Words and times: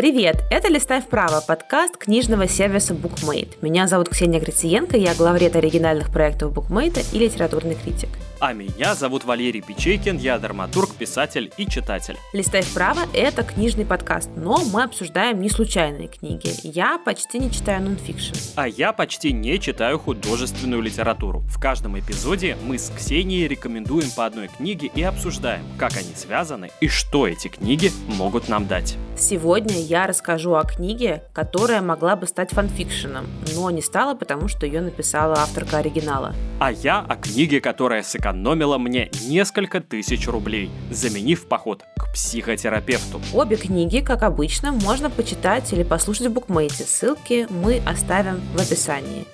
Привет! 0.00 0.44
Это 0.50 0.68
«Листай 0.68 1.02
вправо»– 1.02 1.44
подкаст 1.46 1.98
книжного 1.98 2.48
сервиса 2.48 2.94
BookMate. 2.94 3.58
Меня 3.60 3.86
зовут 3.86 4.08
Ксения 4.08 4.40
Грициенко, 4.40 4.96
я 4.96 5.14
главред 5.14 5.56
оригинальных 5.56 6.10
проектов 6.10 6.54
BookMate 6.54 7.04
и 7.12 7.18
литературный 7.18 7.74
критик. 7.74 8.08
А 8.40 8.54
меня 8.54 8.94
зовут 8.94 9.24
Валерий 9.24 9.60
Печейкин, 9.60 10.16
я 10.16 10.38
драматург, 10.38 10.94
писатель 10.94 11.52
и 11.58 11.66
читатель. 11.66 12.16
«Листай 12.32 12.62
вправо»— 12.62 13.00
это 13.12 13.42
книжный 13.42 13.84
подкаст, 13.84 14.30
но 14.34 14.64
мы 14.72 14.84
обсуждаем 14.84 15.42
не 15.42 15.50
случайные 15.50 16.08
книги. 16.08 16.48
Я 16.62 16.96
почти 16.96 17.38
не 17.38 17.50
читаю 17.50 17.82
нонфикшн. 17.82 18.32
А 18.56 18.66
я 18.66 18.94
почти 18.94 19.34
не 19.34 19.60
читаю 19.60 19.98
художественную 19.98 20.80
литературу. 20.80 21.40
В 21.50 21.60
каждом 21.60 21.98
эпизоде 21.98 22.56
мы 22.64 22.78
с 22.78 22.90
Ксенией 22.96 23.46
рекомендуем 23.46 24.10
по 24.16 24.24
одной 24.24 24.48
книге 24.48 24.90
и 24.94 25.02
обсуждаем, 25.02 25.66
как 25.76 25.98
они 25.98 26.14
связаны 26.14 26.70
и 26.80 26.88
что 26.88 27.28
эти 27.28 27.48
книги 27.48 27.92
могут 28.08 28.48
нам 28.48 28.66
дать. 28.66 28.96
Сегодня 29.18 29.76
я 29.90 30.06
расскажу 30.06 30.54
о 30.54 30.62
книге, 30.62 31.24
которая 31.32 31.82
могла 31.82 32.14
бы 32.14 32.28
стать 32.28 32.52
фанфикшеном, 32.52 33.26
но 33.56 33.70
не 33.70 33.82
стала, 33.82 34.14
потому 34.14 34.46
что 34.46 34.64
ее 34.64 34.80
написала 34.80 35.34
авторка 35.38 35.78
оригинала. 35.78 36.32
А 36.60 36.70
я 36.70 37.00
о 37.00 37.16
книге, 37.16 37.60
которая 37.60 38.04
сэкономила 38.04 38.78
мне 38.78 39.10
несколько 39.26 39.80
тысяч 39.80 40.28
рублей, 40.28 40.70
заменив 40.92 41.48
поход 41.48 41.84
к 41.96 42.12
психотерапевту. 42.12 43.20
Обе 43.34 43.56
книги, 43.56 43.98
как 43.98 44.22
обычно, 44.22 44.70
можно 44.70 45.10
почитать 45.10 45.72
или 45.72 45.82
послушать 45.82 46.28
в 46.28 46.32
букмейте. 46.32 46.84
Ссылки 46.84 47.48
мы 47.50 47.82
оставим 47.84 48.40
в 48.54 48.60
описании. 48.60 49.26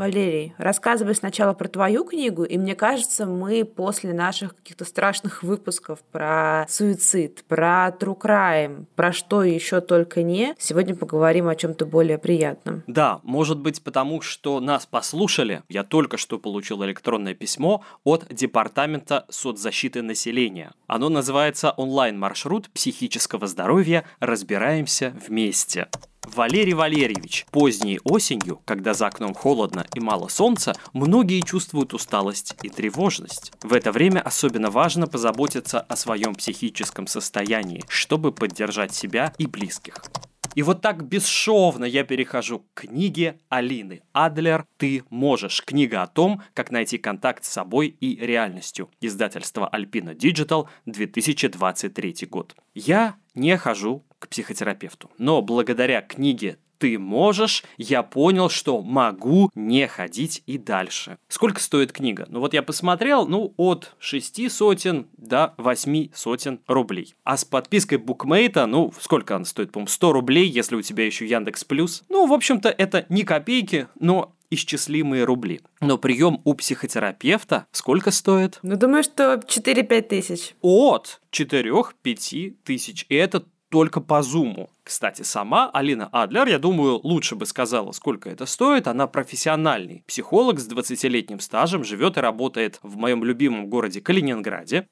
Валерий, 0.00 0.54
рассказывай 0.56 1.14
сначала 1.14 1.52
про 1.52 1.68
твою 1.68 2.04
книгу, 2.04 2.42
и 2.44 2.56
мне 2.56 2.74
кажется, 2.74 3.26
мы 3.26 3.66
после 3.66 4.14
наших 4.14 4.56
каких-то 4.56 4.86
страшных 4.86 5.42
выпусков 5.42 5.98
про 6.10 6.64
суицид, 6.70 7.44
про 7.46 7.94
true 8.00 8.18
crime, 8.18 8.86
про 8.96 9.12
что 9.12 9.42
еще 9.42 9.82
только 9.82 10.22
не, 10.22 10.54
сегодня 10.58 10.96
поговорим 10.96 11.48
о 11.48 11.54
чем-то 11.54 11.84
более 11.84 12.16
приятном. 12.16 12.82
Да, 12.86 13.20
может 13.24 13.58
быть 13.58 13.84
потому, 13.84 14.22
что 14.22 14.58
нас 14.60 14.86
послушали. 14.86 15.62
Я 15.68 15.84
только 15.84 16.16
что 16.16 16.38
получил 16.38 16.82
электронное 16.82 17.34
письмо 17.34 17.84
от 18.02 18.26
Департамента 18.30 19.26
соцзащиты 19.28 20.00
населения. 20.00 20.72
Оно 20.86 21.10
называется 21.10 21.72
«Онлайн-маршрут 21.72 22.70
психического 22.70 23.46
здоровья. 23.46 24.04
Разбираемся 24.18 25.12
вместе». 25.28 25.88
Валерий 26.26 26.74
Валерьевич, 26.74 27.46
поздней 27.50 27.98
осенью, 28.04 28.60
когда 28.64 28.94
за 28.94 29.06
окном 29.06 29.34
холодно 29.34 29.86
и 29.94 30.00
мало 30.00 30.28
солнца, 30.28 30.74
многие 30.92 31.40
чувствуют 31.40 31.94
усталость 31.94 32.54
и 32.62 32.68
тревожность. 32.68 33.52
В 33.62 33.72
это 33.72 33.90
время 33.90 34.20
особенно 34.20 34.70
важно 34.70 35.06
позаботиться 35.06 35.80
о 35.80 35.96
своем 35.96 36.34
психическом 36.34 37.06
состоянии, 37.06 37.84
чтобы 37.88 38.32
поддержать 38.32 38.94
себя 38.94 39.32
и 39.38 39.46
близких. 39.46 40.02
И 40.56 40.62
вот 40.62 40.82
так 40.82 41.06
бесшовно 41.06 41.84
я 41.84 42.02
перехожу 42.02 42.60
к 42.74 42.82
книге 42.82 43.38
Алины 43.48 44.02
Адлер 44.12 44.66
«Ты 44.78 45.04
можешь». 45.08 45.62
Книга 45.64 46.02
о 46.02 46.08
том, 46.08 46.42
как 46.54 46.72
найти 46.72 46.98
контакт 46.98 47.44
с 47.44 47.48
собой 47.48 47.88
и 47.88 48.16
реальностью. 48.16 48.90
Издательство 49.00 49.70
Alpina 49.72 50.14
Digital, 50.14 50.66
2023 50.86 52.26
год. 52.28 52.56
Я 52.74 53.14
не 53.34 53.56
хожу 53.56 54.04
к 54.18 54.28
психотерапевту. 54.28 55.10
Но 55.18 55.40
благодаря 55.40 56.02
книге 56.02 56.58
ты 56.80 56.98
можешь, 56.98 57.62
я 57.76 58.02
понял, 58.02 58.48
что 58.48 58.80
могу 58.80 59.50
не 59.54 59.86
ходить 59.86 60.42
и 60.46 60.56
дальше. 60.56 61.18
Сколько 61.28 61.60
стоит 61.60 61.92
книга? 61.92 62.26
Ну 62.28 62.40
вот 62.40 62.54
я 62.54 62.62
посмотрел, 62.62 63.28
ну 63.28 63.52
от 63.58 63.94
6 63.98 64.50
сотен 64.50 65.06
до 65.18 65.54
8 65.58 66.08
сотен 66.14 66.60
рублей. 66.66 67.14
А 67.22 67.36
с 67.36 67.44
подпиской 67.44 67.98
букмейта, 67.98 68.64
ну 68.64 68.92
сколько 68.98 69.36
она 69.36 69.44
стоит, 69.44 69.72
по-моему, 69.72 69.88
100 69.88 70.12
рублей, 70.12 70.48
если 70.48 70.74
у 70.74 70.82
тебя 70.82 71.04
еще 71.04 71.26
Яндекс 71.26 71.64
Плюс. 71.64 72.02
Ну, 72.08 72.26
в 72.26 72.32
общем-то, 72.32 72.70
это 72.70 73.04
не 73.10 73.24
копейки, 73.24 73.88
но 73.98 74.34
исчислимые 74.50 75.24
рубли. 75.24 75.60
Но 75.80 75.98
прием 75.98 76.40
у 76.44 76.54
психотерапевта 76.54 77.66
сколько 77.72 78.10
стоит? 78.10 78.58
Ну, 78.62 78.76
думаю, 78.76 79.02
что 79.02 79.34
4-5 79.34 80.02
тысяч. 80.02 80.54
От 80.60 81.20
4-5 81.32 82.56
тысяч. 82.64 83.06
И 83.08 83.14
это 83.14 83.44
только 83.70 84.00
по 84.00 84.22
зуму. 84.22 84.68
Кстати, 84.82 85.22
сама 85.22 85.70
Алина 85.72 86.08
Адлер, 86.12 86.48
я 86.48 86.58
думаю, 86.58 87.00
лучше 87.02 87.36
бы 87.36 87.46
сказала, 87.46 87.92
сколько 87.92 88.28
это 88.28 88.44
стоит. 88.46 88.86
Она 88.86 89.06
профессиональный 89.06 90.04
психолог 90.06 90.60
с 90.60 90.68
20-летним 90.68 91.40
стажем, 91.40 91.84
живет 91.84 92.16
и 92.18 92.20
работает 92.20 92.78
в 92.82 92.96
моем 92.96 93.24
любимом 93.24 93.68
городе 93.68 94.00
Калининграде. 94.00 94.86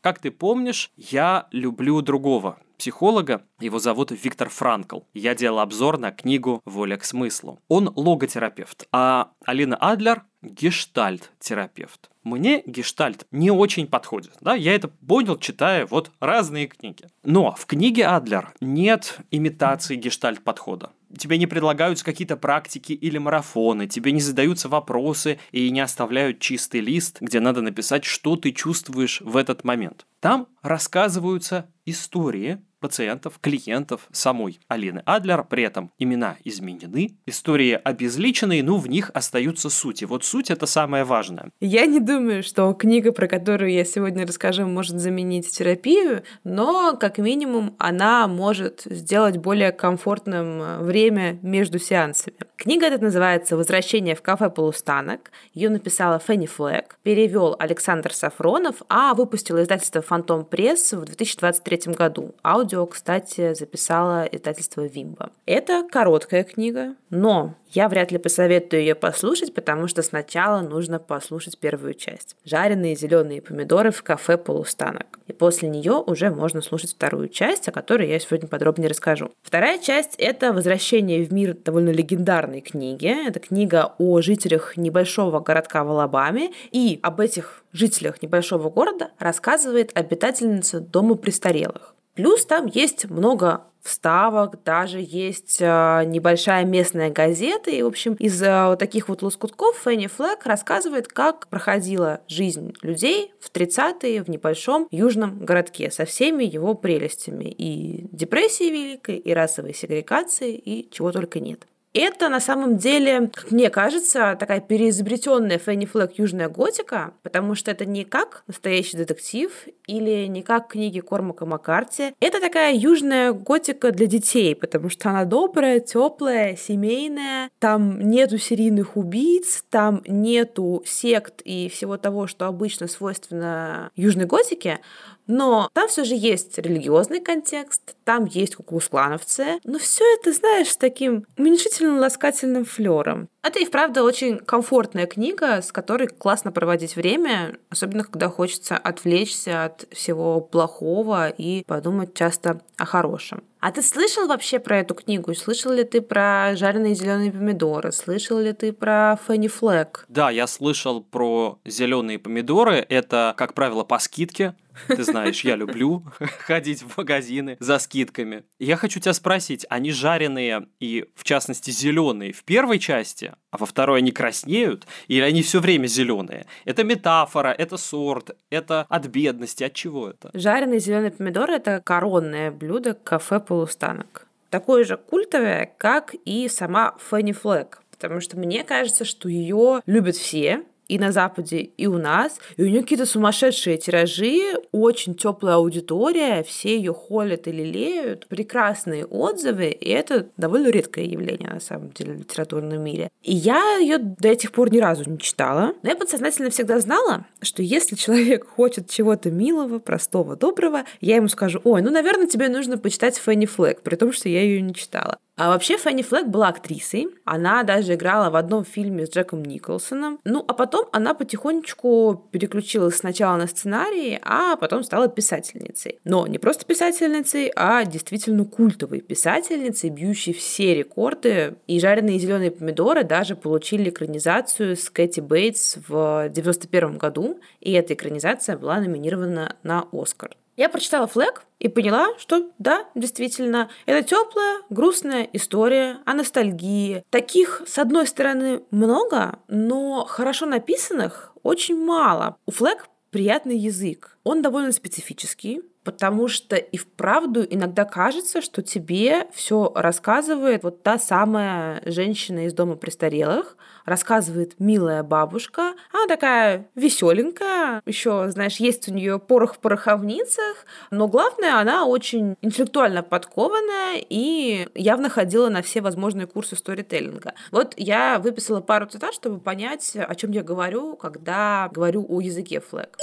Как 0.00 0.18
ты 0.18 0.32
помнишь, 0.32 0.90
я 0.96 1.46
люблю 1.52 2.02
другого 2.02 2.58
психолога, 2.82 3.46
его 3.60 3.78
зовут 3.78 4.10
Виктор 4.10 4.48
Франкл. 4.48 5.02
Я 5.14 5.36
делал 5.36 5.60
обзор 5.60 5.98
на 5.98 6.10
книгу 6.10 6.60
«Воля 6.64 6.96
к 6.96 7.04
смыслу». 7.04 7.60
Он 7.68 7.92
логотерапевт, 7.94 8.88
а 8.90 9.30
Алина 9.44 9.76
Адлер– 9.76 10.24
гештальт-терапевт. 10.42 12.10
Мне 12.24 12.62
гештальт 12.66 13.26
не 13.30 13.50
очень 13.50 13.86
подходит, 13.86 14.32
да, 14.40 14.54
я 14.54 14.74
это 14.74 14.88
понял, 14.88 15.36
читая 15.38 15.86
вот 15.86 16.10
разные 16.20 16.66
книги. 16.66 17.06
Но 17.24 17.52
в 17.52 17.66
книге 17.66 18.06
Адлер 18.06 18.54
нет 18.60 19.18
имитации 19.30 19.96
гештальт-подхода 19.96 20.90
тебе 21.18 21.38
не 21.38 21.46
предлагаются 21.46 22.04
какие-то 22.04 22.36
практики 22.36 22.92
или 22.92 23.18
марафоны, 23.18 23.86
тебе 23.86 24.12
не 24.12 24.20
задаются 24.20 24.68
вопросы 24.68 25.38
и 25.50 25.70
не 25.70 25.80
оставляют 25.80 26.38
чистый 26.38 26.80
лист, 26.80 27.18
где 27.20 27.40
надо 27.40 27.60
написать, 27.60 28.04
что 28.04 28.36
ты 28.36 28.52
чувствуешь 28.52 29.20
в 29.20 29.36
этот 29.36 29.64
момент. 29.64 30.06
Там 30.20 30.48
рассказываются 30.62 31.70
истории 31.84 32.60
пациентов, 32.82 33.38
клиентов 33.40 34.08
самой 34.12 34.60
Алины 34.68 35.02
Адлер. 35.06 35.44
При 35.44 35.62
этом 35.62 35.90
имена 35.98 36.36
изменены, 36.44 37.16
истории 37.24 37.80
обезличены, 37.82 38.62
но 38.62 38.76
в 38.76 38.88
них 38.88 39.10
остаются 39.14 39.70
сути. 39.70 40.04
Вот 40.04 40.24
суть 40.24 40.50
это 40.50 40.66
самое 40.66 41.04
важное. 41.04 41.50
Я 41.60 41.86
не 41.86 42.00
думаю, 42.00 42.42
что 42.42 42.72
книга, 42.74 43.12
про 43.12 43.28
которую 43.28 43.72
я 43.72 43.84
сегодня 43.84 44.26
расскажу, 44.26 44.66
может 44.66 44.98
заменить 44.98 45.50
терапию, 45.50 46.24
но 46.44 46.96
как 46.98 47.18
минимум 47.18 47.74
она 47.78 48.26
может 48.28 48.82
сделать 48.84 49.36
более 49.36 49.72
комфортным 49.72 50.60
э, 50.60 50.78
время 50.82 51.38
между 51.42 51.78
сеансами. 51.78 52.36
Книга 52.56 52.86
эта 52.86 53.02
называется 53.02 53.56
«Возвращение 53.56 54.14
в 54.14 54.22
кафе 54.22 54.50
полустанок». 54.50 55.30
Ее 55.54 55.68
написала 55.68 56.18
Фенни 56.18 56.46
Флэк, 56.46 56.98
перевел 57.02 57.56
Александр 57.58 58.12
Сафронов, 58.12 58.76
а 58.88 59.14
выпустила 59.14 59.62
издательство 59.62 60.02
«Фантом 60.02 60.44
Пресс» 60.44 60.92
в 60.92 61.04
2023 61.04 61.92
году. 61.94 62.34
Аудио 62.44 62.71
аудио, 62.72 62.86
кстати, 62.86 63.54
записала 63.54 64.24
издательство 64.24 64.82
Вимба. 64.82 65.30
Это 65.46 65.86
короткая 65.90 66.44
книга, 66.44 66.94
но 67.10 67.54
я 67.70 67.88
вряд 67.88 68.12
ли 68.12 68.18
посоветую 68.18 68.82
ее 68.82 68.94
послушать, 68.94 69.54
потому 69.54 69.88
что 69.88 70.02
сначала 70.02 70.60
нужно 70.60 70.98
послушать 70.98 71.58
первую 71.58 71.94
часть. 71.94 72.36
Жареные 72.44 72.96
зеленые 72.96 73.40
помидоры 73.40 73.90
в 73.90 74.02
кафе 74.02 74.36
полустанок. 74.36 75.18
И 75.26 75.32
после 75.32 75.68
нее 75.68 75.92
уже 75.92 76.30
можно 76.30 76.60
слушать 76.60 76.92
вторую 76.92 77.28
часть, 77.28 77.68
о 77.68 77.72
которой 77.72 78.08
я 78.08 78.18
сегодня 78.18 78.48
подробнее 78.48 78.90
расскажу. 78.90 79.30
Вторая 79.42 79.78
часть— 79.78 80.16
это 80.18 80.52
возвращение 80.52 81.24
в 81.24 81.32
мир 81.32 81.54
довольно 81.54 81.90
легендарной 81.90 82.60
книги. 82.60 83.26
Это 83.26 83.40
книга 83.40 83.94
о 83.98 84.20
жителях 84.20 84.76
небольшого 84.76 85.40
городка 85.40 85.84
в 85.84 85.90
Алабаме. 85.90 86.52
И 86.72 87.00
об 87.02 87.20
этих 87.20 87.64
жителях 87.72 88.22
небольшого 88.22 88.70
города 88.70 89.10
рассказывает 89.18 89.92
обитательница 89.94 90.80
дома 90.80 91.14
престарелых. 91.14 91.94
Плюс 92.14 92.44
там 92.44 92.66
есть 92.66 93.08
много 93.08 93.64
вставок, 93.82 94.62
даже 94.64 94.98
есть 95.00 95.58
э, 95.60 96.04
небольшая 96.06 96.64
местная 96.64 97.10
газета. 97.10 97.70
И, 97.70 97.82
в 97.82 97.86
общем, 97.86 98.14
из 98.14 98.40
э, 98.42 98.66
вот 98.68 98.78
таких 98.78 99.08
вот 99.08 99.22
лоскутков 99.22 99.76
Фенни 99.84 100.06
Флэк 100.06 100.46
рассказывает, 100.46 101.08
как 101.08 101.48
проходила 101.48 102.20
жизнь 102.28 102.74
людей 102.82 103.32
в 103.40 103.50
30-е 103.50 104.22
в 104.22 104.28
небольшом 104.28 104.86
южном 104.90 105.44
городке 105.44 105.90
со 105.90 106.04
всеми 106.04 106.44
его 106.44 106.74
прелестями. 106.74 107.44
И 107.44 108.06
депрессией 108.12 108.70
великой, 108.70 109.16
и 109.16 109.32
расовой 109.32 109.74
сегрегацией, 109.74 110.54
и 110.54 110.88
чего 110.90 111.10
только 111.10 111.40
нет. 111.40 111.66
Это 111.94 112.30
на 112.30 112.40
самом 112.40 112.78
деле, 112.78 113.30
как 113.34 113.50
мне 113.50 113.68
кажется, 113.68 114.34
такая 114.40 114.60
переизобретенная 114.60 115.58
Фенни 115.58 115.84
Флэк 115.84 116.12
южная 116.16 116.48
готика, 116.48 117.12
потому 117.22 117.54
что 117.54 117.70
это 117.70 117.84
не 117.84 118.04
как 118.04 118.44
настоящий 118.46 118.96
детектив 118.96 119.52
или 119.86 120.26
не 120.26 120.42
как 120.42 120.68
книги 120.68 121.00
Кормака 121.00 121.44
Маккарти. 121.44 122.14
Это 122.18 122.40
такая 122.40 122.74
южная 122.74 123.32
готика 123.34 123.90
для 123.90 124.06
детей, 124.06 124.54
потому 124.54 124.88
что 124.88 125.10
она 125.10 125.26
добрая, 125.26 125.80
теплая, 125.80 126.56
семейная. 126.56 127.50
Там 127.58 128.00
нету 128.00 128.38
серийных 128.38 128.96
убийц, 128.96 129.62
там 129.68 130.02
нету 130.06 130.82
сект 130.86 131.42
и 131.42 131.68
всего 131.68 131.98
того, 131.98 132.26
что 132.26 132.46
обычно 132.46 132.88
свойственно 132.88 133.90
южной 133.96 134.24
готике, 134.24 134.80
но 135.26 135.68
там 135.72 135.88
все 135.88 136.04
же 136.04 136.14
есть 136.14 136.58
религиозный 136.58 137.20
контекст, 137.20 137.96
там 138.04 138.24
есть 138.24 138.56
куклусклановцы, 138.56 139.58
но 139.64 139.78
все 139.78 140.04
это, 140.14 140.32
знаешь, 140.32 140.70
с 140.70 140.76
таким 140.76 141.24
уменьшительным 141.36 141.98
ласкательным 141.98 142.64
флером. 142.64 143.28
Это 143.42 143.58
и 143.58 143.64
вправду 143.64 144.04
очень 144.04 144.38
комфортная 144.38 145.06
книга, 145.06 145.60
с 145.60 145.72
которой 145.72 146.06
классно 146.06 146.52
проводить 146.52 146.94
время, 146.94 147.58
особенно 147.70 148.04
когда 148.04 148.28
хочется 148.28 148.76
отвлечься 148.76 149.64
от 149.64 149.86
всего 149.90 150.40
плохого 150.40 151.28
и 151.28 151.64
подумать 151.64 152.14
часто 152.14 152.60
о 152.76 152.84
хорошем. 152.84 153.42
А 153.62 153.70
ты 153.70 153.80
слышал 153.80 154.26
вообще 154.26 154.58
про 154.58 154.80
эту 154.80 154.94
книгу? 154.94 155.34
Слышал 155.34 155.72
ли 155.72 155.84
ты 155.84 156.00
про 156.00 156.56
жареные 156.56 156.96
зеленые 156.96 157.30
помидоры? 157.30 157.92
Слышал 157.92 158.40
ли 158.40 158.52
ты 158.52 158.72
про 158.72 159.16
Фенни 159.26 159.46
Флэк? 159.46 160.04
Да, 160.08 160.30
я 160.30 160.48
слышал 160.48 161.00
про 161.00 161.60
зеленые 161.64 162.18
помидоры. 162.18 162.84
Это, 162.88 163.34
как 163.36 163.54
правило, 163.54 163.84
по 163.84 164.00
скидке. 164.00 164.56
Ты 164.88 165.04
знаешь, 165.04 165.44
я 165.44 165.54
люблю 165.54 166.04
ходить 166.40 166.82
в 166.82 166.96
магазины 166.96 167.56
за 167.60 167.78
скидками. 167.78 168.44
Я 168.58 168.76
хочу 168.76 168.98
тебя 168.98 169.12
спросить, 169.12 169.64
они 169.68 169.92
жареные 169.92 170.66
и, 170.80 171.06
в 171.14 171.24
частности, 171.24 171.70
зеленые 171.70 172.32
в 172.32 172.42
первой 172.42 172.80
части, 172.80 173.31
а 173.50 173.58
во 173.58 173.66
второй 173.66 173.98
они 173.98 174.12
краснеют, 174.12 174.86
или 175.08 175.22
они 175.22 175.42
все 175.42 175.60
время 175.60 175.86
зеленые? 175.86 176.46
Это 176.64 176.84
метафора, 176.84 177.48
это 177.48 177.76
сорт, 177.76 178.36
это 178.50 178.86
от 178.88 179.06
бедности, 179.06 179.64
от 179.64 179.74
чего 179.74 180.10
это? 180.10 180.30
Жареные 180.32 180.80
зеленые 180.80 181.10
помидоры 181.10 181.54
это 181.54 181.80
коронное 181.84 182.50
блюдо 182.50 182.94
кафе 182.94 183.40
полустанок. 183.40 184.26
Такое 184.50 184.84
же 184.84 184.96
культовое, 184.96 185.72
как 185.78 186.14
и 186.24 186.48
сама 186.48 186.94
Фенни 187.10 187.32
Флэк. 187.32 187.80
Потому 187.90 188.20
что 188.20 188.36
мне 188.36 188.64
кажется, 188.64 189.04
что 189.04 189.28
ее 189.28 189.80
любят 189.86 190.16
все, 190.16 190.64
и 190.88 190.98
на 190.98 191.12
Западе, 191.12 191.58
и 191.58 191.86
у 191.86 191.98
нас. 191.98 192.38
И 192.56 192.62
у 192.62 192.66
нее 192.66 192.82
какие-то 192.82 193.06
сумасшедшие 193.06 193.78
тиражи, 193.78 194.40
очень 194.72 195.14
теплая 195.14 195.56
аудитория, 195.56 196.42
все 196.42 196.76
ее 196.76 196.92
холят 196.92 197.46
и 197.48 197.52
лелеют, 197.52 198.26
прекрасные 198.26 199.04
отзывы, 199.06 199.68
и 199.70 199.88
это 199.88 200.28
довольно 200.36 200.68
редкое 200.68 201.04
явление, 201.04 201.50
на 201.50 201.60
самом 201.60 201.90
деле, 201.92 202.14
в 202.14 202.18
литературном 202.18 202.82
мире. 202.82 203.10
И 203.22 203.34
я 203.34 203.78
ее 203.78 203.98
до 203.98 204.28
этих 204.28 204.52
пор 204.52 204.72
ни 204.72 204.78
разу 204.78 205.08
не 205.08 205.18
читала, 205.18 205.74
но 205.82 205.88
я 205.88 205.96
подсознательно 205.96 206.50
всегда 206.50 206.78
знала, 206.80 207.26
что 207.40 207.62
если 207.62 207.96
человек 207.96 208.46
хочет 208.46 208.90
чего-то 208.90 209.30
милого, 209.30 209.78
простого, 209.78 210.36
доброго, 210.36 210.84
я 211.00 211.16
ему 211.16 211.28
скажу, 211.28 211.60
ой, 211.64 211.82
ну, 211.82 211.90
наверное, 211.90 212.26
тебе 212.26 212.48
нужно 212.48 212.78
почитать 212.78 213.16
Фенни 213.16 213.46
Флэк, 213.46 213.82
при 213.82 213.96
том, 213.96 214.12
что 214.12 214.28
я 214.28 214.42
ее 214.42 214.60
не 214.60 214.74
читала. 214.74 215.18
А 215.42 215.48
вообще 215.48 215.76
Фенни 215.76 216.02
Флэк 216.02 216.28
была 216.28 216.50
актрисой. 216.50 217.08
Она 217.24 217.64
даже 217.64 217.94
играла 217.94 218.30
в 218.30 218.36
одном 218.36 218.64
фильме 218.64 219.06
с 219.06 219.10
Джеком 219.10 219.44
Николсоном. 219.44 220.20
Ну, 220.22 220.44
а 220.46 220.54
потом 220.54 220.86
она 220.92 221.14
потихонечку 221.14 222.28
переключилась 222.30 222.98
сначала 222.98 223.36
на 223.36 223.48
сценарий, 223.48 224.20
а 224.22 224.54
потом 224.54 224.84
стала 224.84 225.08
писательницей. 225.08 225.98
Но 226.04 226.28
не 226.28 226.38
просто 226.38 226.64
писательницей, 226.64 227.50
а 227.56 227.84
действительно 227.84 228.44
культовой 228.44 229.00
писательницей, 229.00 229.90
бьющей 229.90 230.32
все 230.32 230.76
рекорды. 230.76 231.56
И 231.66 231.80
«Жареные 231.80 232.20
зеленые 232.20 232.52
помидоры» 232.52 233.02
даже 233.02 233.34
получили 233.34 233.90
экранизацию 233.90 234.76
с 234.76 234.90
Кэти 234.90 235.18
Бейтс 235.18 235.78
в 235.88 236.28
91 236.28 236.98
году. 236.98 237.40
И 237.58 237.72
эта 237.72 237.94
экранизация 237.94 238.56
была 238.56 238.78
номинирована 238.78 239.56
на 239.64 239.88
Оскар. 239.90 240.36
Я 240.56 240.68
прочитала 240.68 241.06
флэг 241.06 241.44
и 241.58 241.68
поняла, 241.68 242.08
что 242.18 242.50
да, 242.58 242.86
действительно, 242.94 243.70
это 243.86 244.06
теплая, 244.06 244.62
грустная 244.68 245.28
история 245.32 245.98
о 246.04 246.14
ностальгии. 246.14 247.04
Таких, 247.10 247.62
с 247.66 247.78
одной 247.78 248.06
стороны, 248.06 248.62
много, 248.70 249.38
но 249.48 250.04
хорошо 250.04 250.46
написанных 250.46 251.32
очень 251.42 251.82
мало. 251.82 252.36
У 252.46 252.50
флэг 252.50 252.88
приятный 253.10 253.56
язык. 253.56 254.18
Он 254.24 254.42
довольно 254.42 254.72
специфический, 254.72 255.62
потому 255.84 256.28
что 256.28 256.56
и 256.56 256.76
вправду 256.76 257.44
иногда 257.48 257.84
кажется, 257.84 258.40
что 258.40 258.62
тебе 258.62 259.26
все 259.32 259.72
рассказывает 259.74 260.62
вот 260.62 260.82
та 260.82 260.98
самая 260.98 261.82
женщина 261.84 262.46
из 262.46 262.54
дома 262.54 262.76
престарелых, 262.76 263.56
рассказывает 263.84 264.58
милая 264.58 265.02
бабушка, 265.02 265.74
она 265.92 266.06
такая 266.06 266.68
веселенькая, 266.74 267.82
еще, 267.86 268.30
знаешь, 268.30 268.56
есть 268.56 268.88
у 268.88 268.92
нее 268.92 269.18
порох 269.18 269.54
в 269.54 269.58
пороховницах, 269.58 270.66
но 270.90 271.08
главное, 271.08 271.58
она 271.58 271.86
очень 271.86 272.36
интеллектуально 272.42 273.02
подкованная 273.02 274.02
и 274.08 274.68
явно 274.74 275.08
ходила 275.08 275.48
на 275.48 275.62
все 275.62 275.80
возможные 275.80 276.26
курсы 276.26 276.56
сторителлинга. 276.56 277.34
Вот 277.50 277.74
я 277.76 278.18
выписала 278.18 278.60
пару 278.60 278.86
цитат, 278.86 279.14
чтобы 279.14 279.40
понять, 279.40 279.96
о 279.96 280.14
чем 280.14 280.30
я 280.32 280.42
говорю, 280.42 280.96
когда 280.96 281.68
говорю 281.72 282.06
о 282.08 282.20
языке 282.20 282.60
флэг. 282.60 282.98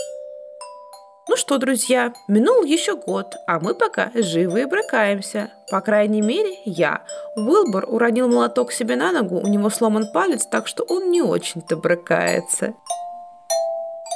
Ну 1.30 1.36
что, 1.36 1.60
друзья, 1.60 2.12
минул 2.28 2.64
еще 2.64 2.96
год, 2.98 3.36
а 3.46 3.60
мы 3.60 3.76
пока 3.76 4.12
живы 4.16 4.64
и 4.64 4.66
брыкаемся. 4.66 5.52
По 5.70 5.80
крайней 5.80 6.22
мере, 6.22 6.58
я. 6.66 7.06
Уилбор 7.36 7.86
уронил 7.88 8.28
молоток 8.28 8.72
себе 8.72 8.96
на 8.96 9.12
ногу, 9.12 9.40
у 9.40 9.48
него 9.48 9.70
сломан 9.70 10.08
палец, 10.12 10.48
так 10.48 10.68
что 10.68 10.84
он 10.86 11.12
не 11.12 11.22
очень-то 11.22 11.78
брыкается. 11.78 12.74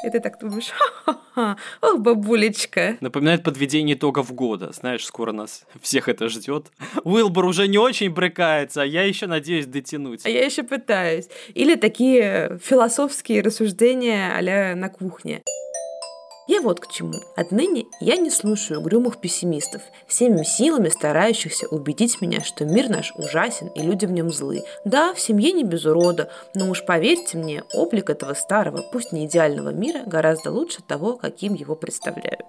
И 0.03 0.09
ты 0.09 0.19
так 0.21 0.39
думаешь, 0.39 0.71
ха-ха-ха, 0.71 1.57
ох, 1.81 1.99
бабулечка. 1.99 2.97
Напоминает 2.99 3.43
подведение 3.43 3.95
итогов 3.95 4.33
года. 4.33 4.71
Знаешь, 4.73 5.05
скоро 5.05 5.33
нас 5.33 5.65
всех 5.81 6.09
это 6.09 6.29
ждет. 6.29 6.71
Уилбор 7.03 7.45
уже 7.45 7.67
не 7.67 7.77
очень 7.77 8.09
брыкается, 8.09 8.81
а 8.81 8.85
я 8.85 9.03
еще 9.03 9.27
надеюсь 9.27 9.67
дотянуть. 9.67 10.25
А 10.25 10.29
я 10.29 10.43
еще 10.43 10.63
пытаюсь. 10.63 11.29
Или 11.53 11.75
такие 11.75 12.57
философские 12.63 13.43
рассуждения 13.43 14.35
а 14.35 14.75
на 14.75 14.89
кухне. 14.89 15.43
Я 16.45 16.61
вот 16.61 16.81
к 16.81 16.87
чему. 16.87 17.13
Отныне 17.37 17.85
я 18.01 18.17
не 18.17 18.29
слушаю 18.29 18.81
угрюмых 18.81 19.17
пессимистов, 19.21 19.81
всеми 20.07 20.43
силами 20.43 20.89
старающихся 20.89 21.67
убедить 21.67 22.19
меня, 22.19 22.41
что 22.41 22.65
мир 22.65 22.89
наш 22.89 23.13
ужасен 23.15 23.67
и 23.67 23.81
люди 23.81 24.05
в 24.05 24.11
нем 24.11 24.29
злы. 24.31 24.63
Да, 24.83 25.13
в 25.13 25.21
семье 25.21 25.53
не 25.53 25.63
без 25.63 25.85
урода, 25.85 26.29
но 26.53 26.69
уж 26.69 26.85
поверьте 26.85 27.37
мне, 27.37 27.63
облик 27.73 28.09
этого 28.09 28.33
старого, 28.33 28.83
пусть 28.91 29.13
не 29.13 29.25
идеального 29.25 29.69
мира 29.69 30.01
гораздо 30.05 30.51
лучше 30.51 30.81
того, 30.81 31.15
каким 31.15 31.53
его 31.53 31.75
представляют. 31.75 32.45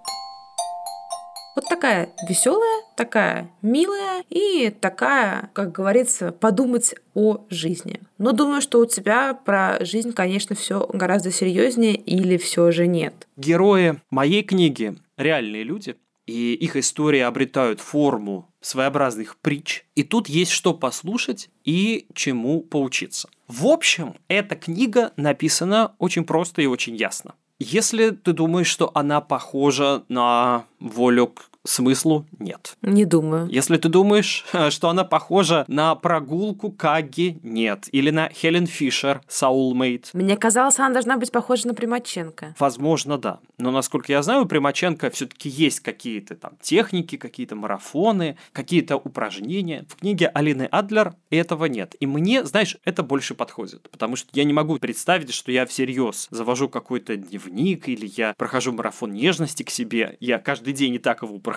Вот 1.55 1.67
такая 1.69 2.13
веселая, 2.29 2.83
такая 2.97 3.51
милая 3.63 4.25
и 4.29 4.71
такая, 4.71 5.51
как 5.53 5.71
говорится, 5.71 6.33
подумать 6.33 6.95
о 7.15 7.45
жизни. 7.49 8.01
Но 8.19 8.33
думаю, 8.33 8.61
что 8.61 8.81
у 8.81 8.87
тебя 8.87 9.35
про 9.35 9.85
жизнь, 9.85 10.13
конечно, 10.13 10.57
все 10.57 10.87
гораздо 10.93 11.31
серьезнее 11.31 11.95
или 11.95 12.37
все 12.37 12.73
же 12.73 12.87
нет. 12.87 13.29
Герои 13.37 14.01
моей 14.11 14.43
книги 14.43 14.97
реальные 15.17 15.63
люди, 15.63 15.97
и 16.27 16.55
их 16.55 16.77
истории 16.77 17.21
обретают 17.21 17.81
форму 17.81 18.49
своеобразных 18.61 19.37
притч. 19.37 19.85
И 19.95 20.03
тут 20.03 20.29
есть 20.29 20.51
что 20.51 20.73
послушать 20.73 21.51
и 21.65 22.07
чему 22.15 22.63
поучиться. 22.63 23.29
В 23.47 23.67
общем, 23.67 24.15
эта 24.29 24.57
книга 24.57 25.13
написана 25.17 25.95
очень 25.99 26.25
просто 26.25 26.63
и 26.63 26.67
очень 26.67 26.97
ясно. 26.97 27.35
Если 27.59 28.11
ты 28.11 28.33
думаешь, 28.33 28.67
что 28.67 28.91
она 28.95 29.21
похожа 29.21 30.05
на 30.09 30.67
волю 30.81 31.29
к 31.29 31.51
смыслу, 31.65 32.27
нет. 32.39 32.77
Не 32.83 33.05
думаю. 33.05 33.49
Если 33.51 33.77
ты 33.77 33.89
думаешь, 33.89 34.45
что 34.71 34.89
она 34.89 35.05
похожа 35.05 35.65
на 35.69 35.95
прогулку 35.95 36.71
Каги, 36.71 37.39
нет. 37.43 37.89
Или 37.93 38.11
на 38.11 38.29
Хелен 38.29 38.67
Фишер, 38.67 39.23
Soulmate. 39.29 40.07
Мне 40.13 40.37
казалось, 40.37 40.79
она 40.79 40.91
должна 40.91 41.17
быть 41.17 41.33
похожа 41.33 41.67
на 41.69 41.75
Примаченко. 41.75 42.55
Возможно, 42.59 43.19
да. 43.19 43.41
Но, 43.59 43.71
насколько 43.71 44.13
я 44.13 44.23
знаю, 44.23 44.43
у 44.43 44.47
Примаченко 44.47 45.11
все-таки 45.11 45.49
есть 45.49 45.81
какие-то 45.81 46.35
там 46.35 46.53
техники, 46.61 47.17
какие-то 47.17 47.57
марафоны, 47.57 48.37
какие-то 48.53 48.97
упражнения. 48.97 49.87
В 49.89 49.97
книге 49.97 50.29
Алины 50.29 50.69
Адлер 50.71 51.15
этого 51.31 51.65
нет. 51.67 51.95
И 52.01 52.07
мне, 52.07 52.45
знаешь, 52.45 52.77
это 52.85 53.03
больше 53.03 53.35
подходит. 53.35 53.89
Потому 53.91 54.17
что 54.17 54.29
я 54.35 54.45
не 54.45 54.53
могу 54.53 54.79
представить, 54.79 55.33
что 55.33 55.51
я 55.51 55.67
всерьез 55.67 56.29
завожу 56.31 56.69
какой-то 56.69 57.17
дневник 57.17 57.89
или 57.89 58.11
я 58.17 58.35
прохожу 58.37 58.73
марафон 58.73 59.13
нежности 59.13 59.63
к 59.63 59.71
себе. 59.71 60.17
Я 60.21 60.39
каждый 60.39 60.73
день 60.73 60.93
не 60.93 60.99
так 60.99 61.23
его 61.23 61.39
прохожу. 61.39 61.54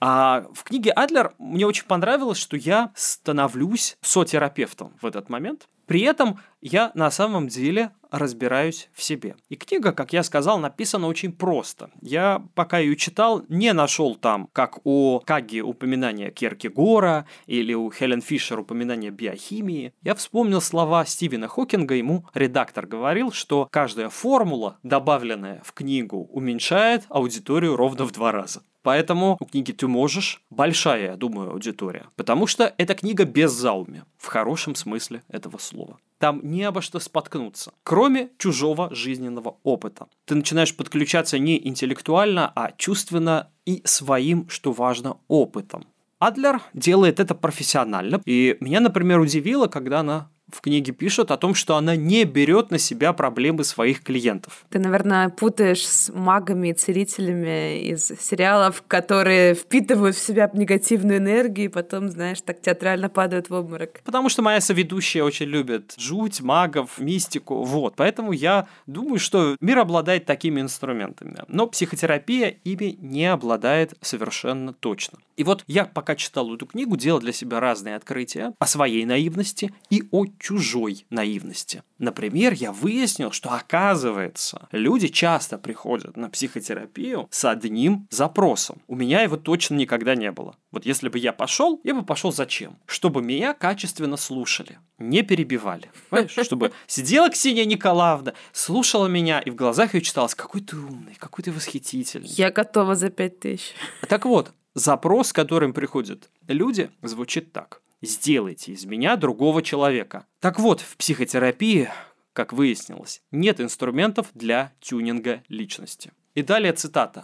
А 0.00 0.46
в 0.52 0.64
книге 0.64 0.90
Адлер 0.90 1.34
мне 1.38 1.66
очень 1.66 1.84
понравилось, 1.84 2.38
что 2.38 2.56
я 2.56 2.92
становлюсь 2.94 3.96
сотерапевтом 4.00 4.92
в 5.00 5.06
этот 5.06 5.28
момент. 5.28 5.68
При 5.92 6.00
этом 6.00 6.38
я 6.62 6.90
на 6.94 7.10
самом 7.10 7.48
деле 7.48 7.90
разбираюсь 8.10 8.88
в 8.94 9.02
себе. 9.02 9.36
И 9.50 9.56
книга, 9.56 9.92
как 9.92 10.14
я 10.14 10.22
сказал, 10.22 10.58
написана 10.58 11.06
очень 11.06 11.32
просто. 11.32 11.90
Я, 12.00 12.42
пока 12.54 12.78
ее 12.78 12.96
читал, 12.96 13.44
не 13.50 13.74
нашел 13.74 14.14
там, 14.14 14.48
как 14.54 14.78
у 14.86 15.20
Каги 15.26 15.60
упоминания 15.60 16.30
Киркегора 16.30 17.26
или 17.44 17.74
у 17.74 17.90
Хелен 17.90 18.22
Фишер 18.22 18.60
упоминания 18.60 19.10
биохимии. 19.10 19.92
Я 20.00 20.14
вспомнил 20.14 20.62
слова 20.62 21.04
Стивена 21.04 21.46
Хокинга, 21.46 21.94
ему 21.94 22.24
редактор 22.32 22.86
говорил, 22.86 23.30
что 23.30 23.68
каждая 23.70 24.08
формула, 24.08 24.78
добавленная 24.82 25.60
в 25.62 25.74
книгу, 25.74 26.26
уменьшает 26.32 27.04
аудиторию 27.10 27.76
ровно 27.76 28.06
в 28.06 28.12
два 28.12 28.32
раза. 28.32 28.62
Поэтому 28.82 29.36
у 29.38 29.44
книги 29.44 29.70
«Ты 29.72 29.86
можешь» 29.86 30.42
большая, 30.50 31.12
я 31.12 31.16
думаю, 31.16 31.52
аудитория. 31.52 32.06
Потому 32.16 32.48
что 32.48 32.74
это 32.78 32.94
книга 32.94 33.24
без 33.24 33.52
зауми, 33.52 34.02
в 34.18 34.26
хорошем 34.26 34.74
смысле 34.74 35.22
этого 35.28 35.58
слова. 35.58 35.81
Там 36.18 36.40
не 36.44 36.62
обо 36.62 36.82
что 36.82 37.00
споткнуться, 37.00 37.72
кроме 37.82 38.30
чужого 38.38 38.94
жизненного 38.94 39.56
опыта. 39.64 40.06
Ты 40.24 40.36
начинаешь 40.36 40.76
подключаться 40.76 41.38
не 41.38 41.66
интеллектуально, 41.66 42.52
а 42.54 42.70
чувственно 42.76 43.50
и 43.66 43.82
своим, 43.84 44.48
что 44.48 44.70
важно, 44.70 45.16
опытом. 45.26 45.84
Адлер 46.20 46.62
делает 46.74 47.18
это 47.18 47.34
профессионально. 47.34 48.20
И 48.24 48.56
меня, 48.60 48.78
например, 48.78 49.18
удивило, 49.18 49.66
когда 49.66 50.00
она 50.00 50.28
в 50.54 50.60
книге 50.60 50.92
пишут 50.92 51.30
о 51.30 51.36
том, 51.36 51.54
что 51.54 51.76
она 51.76 51.96
не 51.96 52.24
берет 52.24 52.70
на 52.70 52.78
себя 52.78 53.12
проблемы 53.12 53.64
своих 53.64 54.02
клиентов. 54.02 54.64
Ты, 54.70 54.78
наверное, 54.78 55.28
путаешь 55.28 55.86
с 55.86 56.12
магами 56.12 56.68
и 56.68 56.72
целителями 56.72 57.80
из 57.80 58.06
сериалов, 58.20 58.82
которые 58.86 59.54
впитывают 59.54 60.16
в 60.16 60.20
себя 60.20 60.50
негативную 60.52 61.18
энергию 61.18 61.66
и 61.66 61.68
потом, 61.68 62.08
знаешь, 62.08 62.40
так 62.40 62.60
театрально 62.60 63.08
падают 63.08 63.50
в 63.50 63.54
обморок. 63.54 64.00
Потому 64.04 64.28
что 64.28 64.42
моя 64.42 64.60
соведущая 64.60 65.24
очень 65.24 65.46
любит 65.46 65.94
жуть, 65.96 66.40
магов, 66.40 66.98
мистику. 66.98 67.62
Вот. 67.62 67.94
Поэтому 67.96 68.32
я 68.32 68.66
думаю, 68.86 69.18
что 69.18 69.56
мир 69.60 69.78
обладает 69.78 70.26
такими 70.26 70.60
инструментами. 70.60 71.38
Но 71.48 71.66
психотерапия 71.66 72.56
ими 72.64 72.96
не 73.00 73.26
обладает 73.26 73.94
совершенно 74.00 74.72
точно. 74.72 75.18
И 75.36 75.44
вот 75.44 75.64
я 75.66 75.84
пока 75.84 76.14
читал 76.14 76.54
эту 76.54 76.66
книгу, 76.66 76.96
делал 76.96 77.20
для 77.20 77.32
себя 77.32 77.60
разные 77.60 77.96
открытия 77.96 78.52
о 78.58 78.66
своей 78.66 79.04
наивности 79.04 79.72
и 79.90 80.04
о 80.10 80.26
чужой 80.42 81.06
наивности. 81.08 81.84
Например, 81.98 82.52
я 82.52 82.72
выяснил, 82.72 83.30
что 83.30 83.50
оказывается, 83.50 84.68
люди 84.72 85.06
часто 85.06 85.56
приходят 85.56 86.16
на 86.16 86.28
психотерапию 86.28 87.28
с 87.30 87.44
одним 87.44 88.08
запросом. 88.10 88.82
У 88.88 88.96
меня 88.96 89.22
его 89.22 89.36
точно 89.36 89.76
никогда 89.76 90.16
не 90.16 90.32
было. 90.32 90.56
Вот 90.72 90.84
если 90.84 91.08
бы 91.08 91.18
я 91.20 91.32
пошел, 91.32 91.80
я 91.84 91.94
бы 91.94 92.04
пошел 92.04 92.32
зачем? 92.32 92.76
Чтобы 92.86 93.22
меня 93.22 93.54
качественно 93.54 94.16
слушали, 94.16 94.80
не 94.98 95.22
перебивали. 95.22 95.92
Понимаешь? 96.10 96.32
Чтобы 96.44 96.72
сидела 96.88 97.30
Ксения 97.30 97.64
Николаевна, 97.64 98.32
слушала 98.52 99.06
меня, 99.06 99.38
и 99.38 99.50
в 99.50 99.54
глазах 99.54 99.94
ее 99.94 100.00
читалось, 100.00 100.34
какой 100.34 100.60
ты 100.60 100.76
умный, 100.76 101.14
какой 101.18 101.44
ты 101.44 101.52
восхитительный. 101.52 102.26
Я 102.26 102.50
готова 102.50 102.96
за 102.96 103.10
пять 103.10 103.38
тысяч. 103.38 103.74
Так 104.08 104.24
вот, 104.24 104.52
запрос, 104.74 105.28
с 105.28 105.32
которым 105.32 105.72
приходят 105.72 106.30
люди, 106.48 106.90
звучит 107.02 107.52
так. 107.52 107.81
Сделайте 108.02 108.72
из 108.72 108.84
меня 108.84 109.16
другого 109.16 109.62
человека. 109.62 110.26
Так 110.40 110.58
вот, 110.58 110.80
в 110.80 110.96
психотерапии, 110.96 111.88
как 112.32 112.52
выяснилось, 112.52 113.22
нет 113.30 113.60
инструментов 113.60 114.26
для 114.34 114.72
тюнинга 114.80 115.44
личности. 115.48 116.10
И 116.34 116.42
далее 116.42 116.72
цитата. 116.72 117.22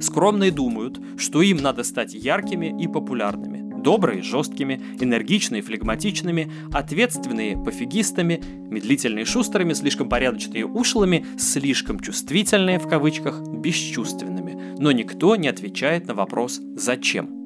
Скромные 0.00 0.52
думают, 0.52 1.00
что 1.18 1.42
им 1.42 1.56
надо 1.56 1.82
стать 1.82 2.14
яркими 2.14 2.80
и 2.80 2.86
популярными, 2.86 3.82
добрые– 3.82 4.22
жесткими, 4.22 4.74
энергичные– 5.00 5.62
флегматичными, 5.62 6.52
ответственные– 6.72 7.56
пофигистами, 7.64 8.40
медлительные– 8.44 9.24
шустрыми, 9.26 9.72
слишком 9.72 10.08
порядочные– 10.08 10.66
ушлыми, 10.66 11.26
слишком 11.36 11.98
чувствительные, 11.98 12.78
в 12.78 12.88
кавычках, 12.88 13.40
бесчувственными. 13.40 14.76
Но 14.78 14.92
никто 14.92 15.34
не 15.34 15.48
отвечает 15.48 16.06
на 16.06 16.14
вопрос 16.14 16.60
«зачем?». 16.76 17.43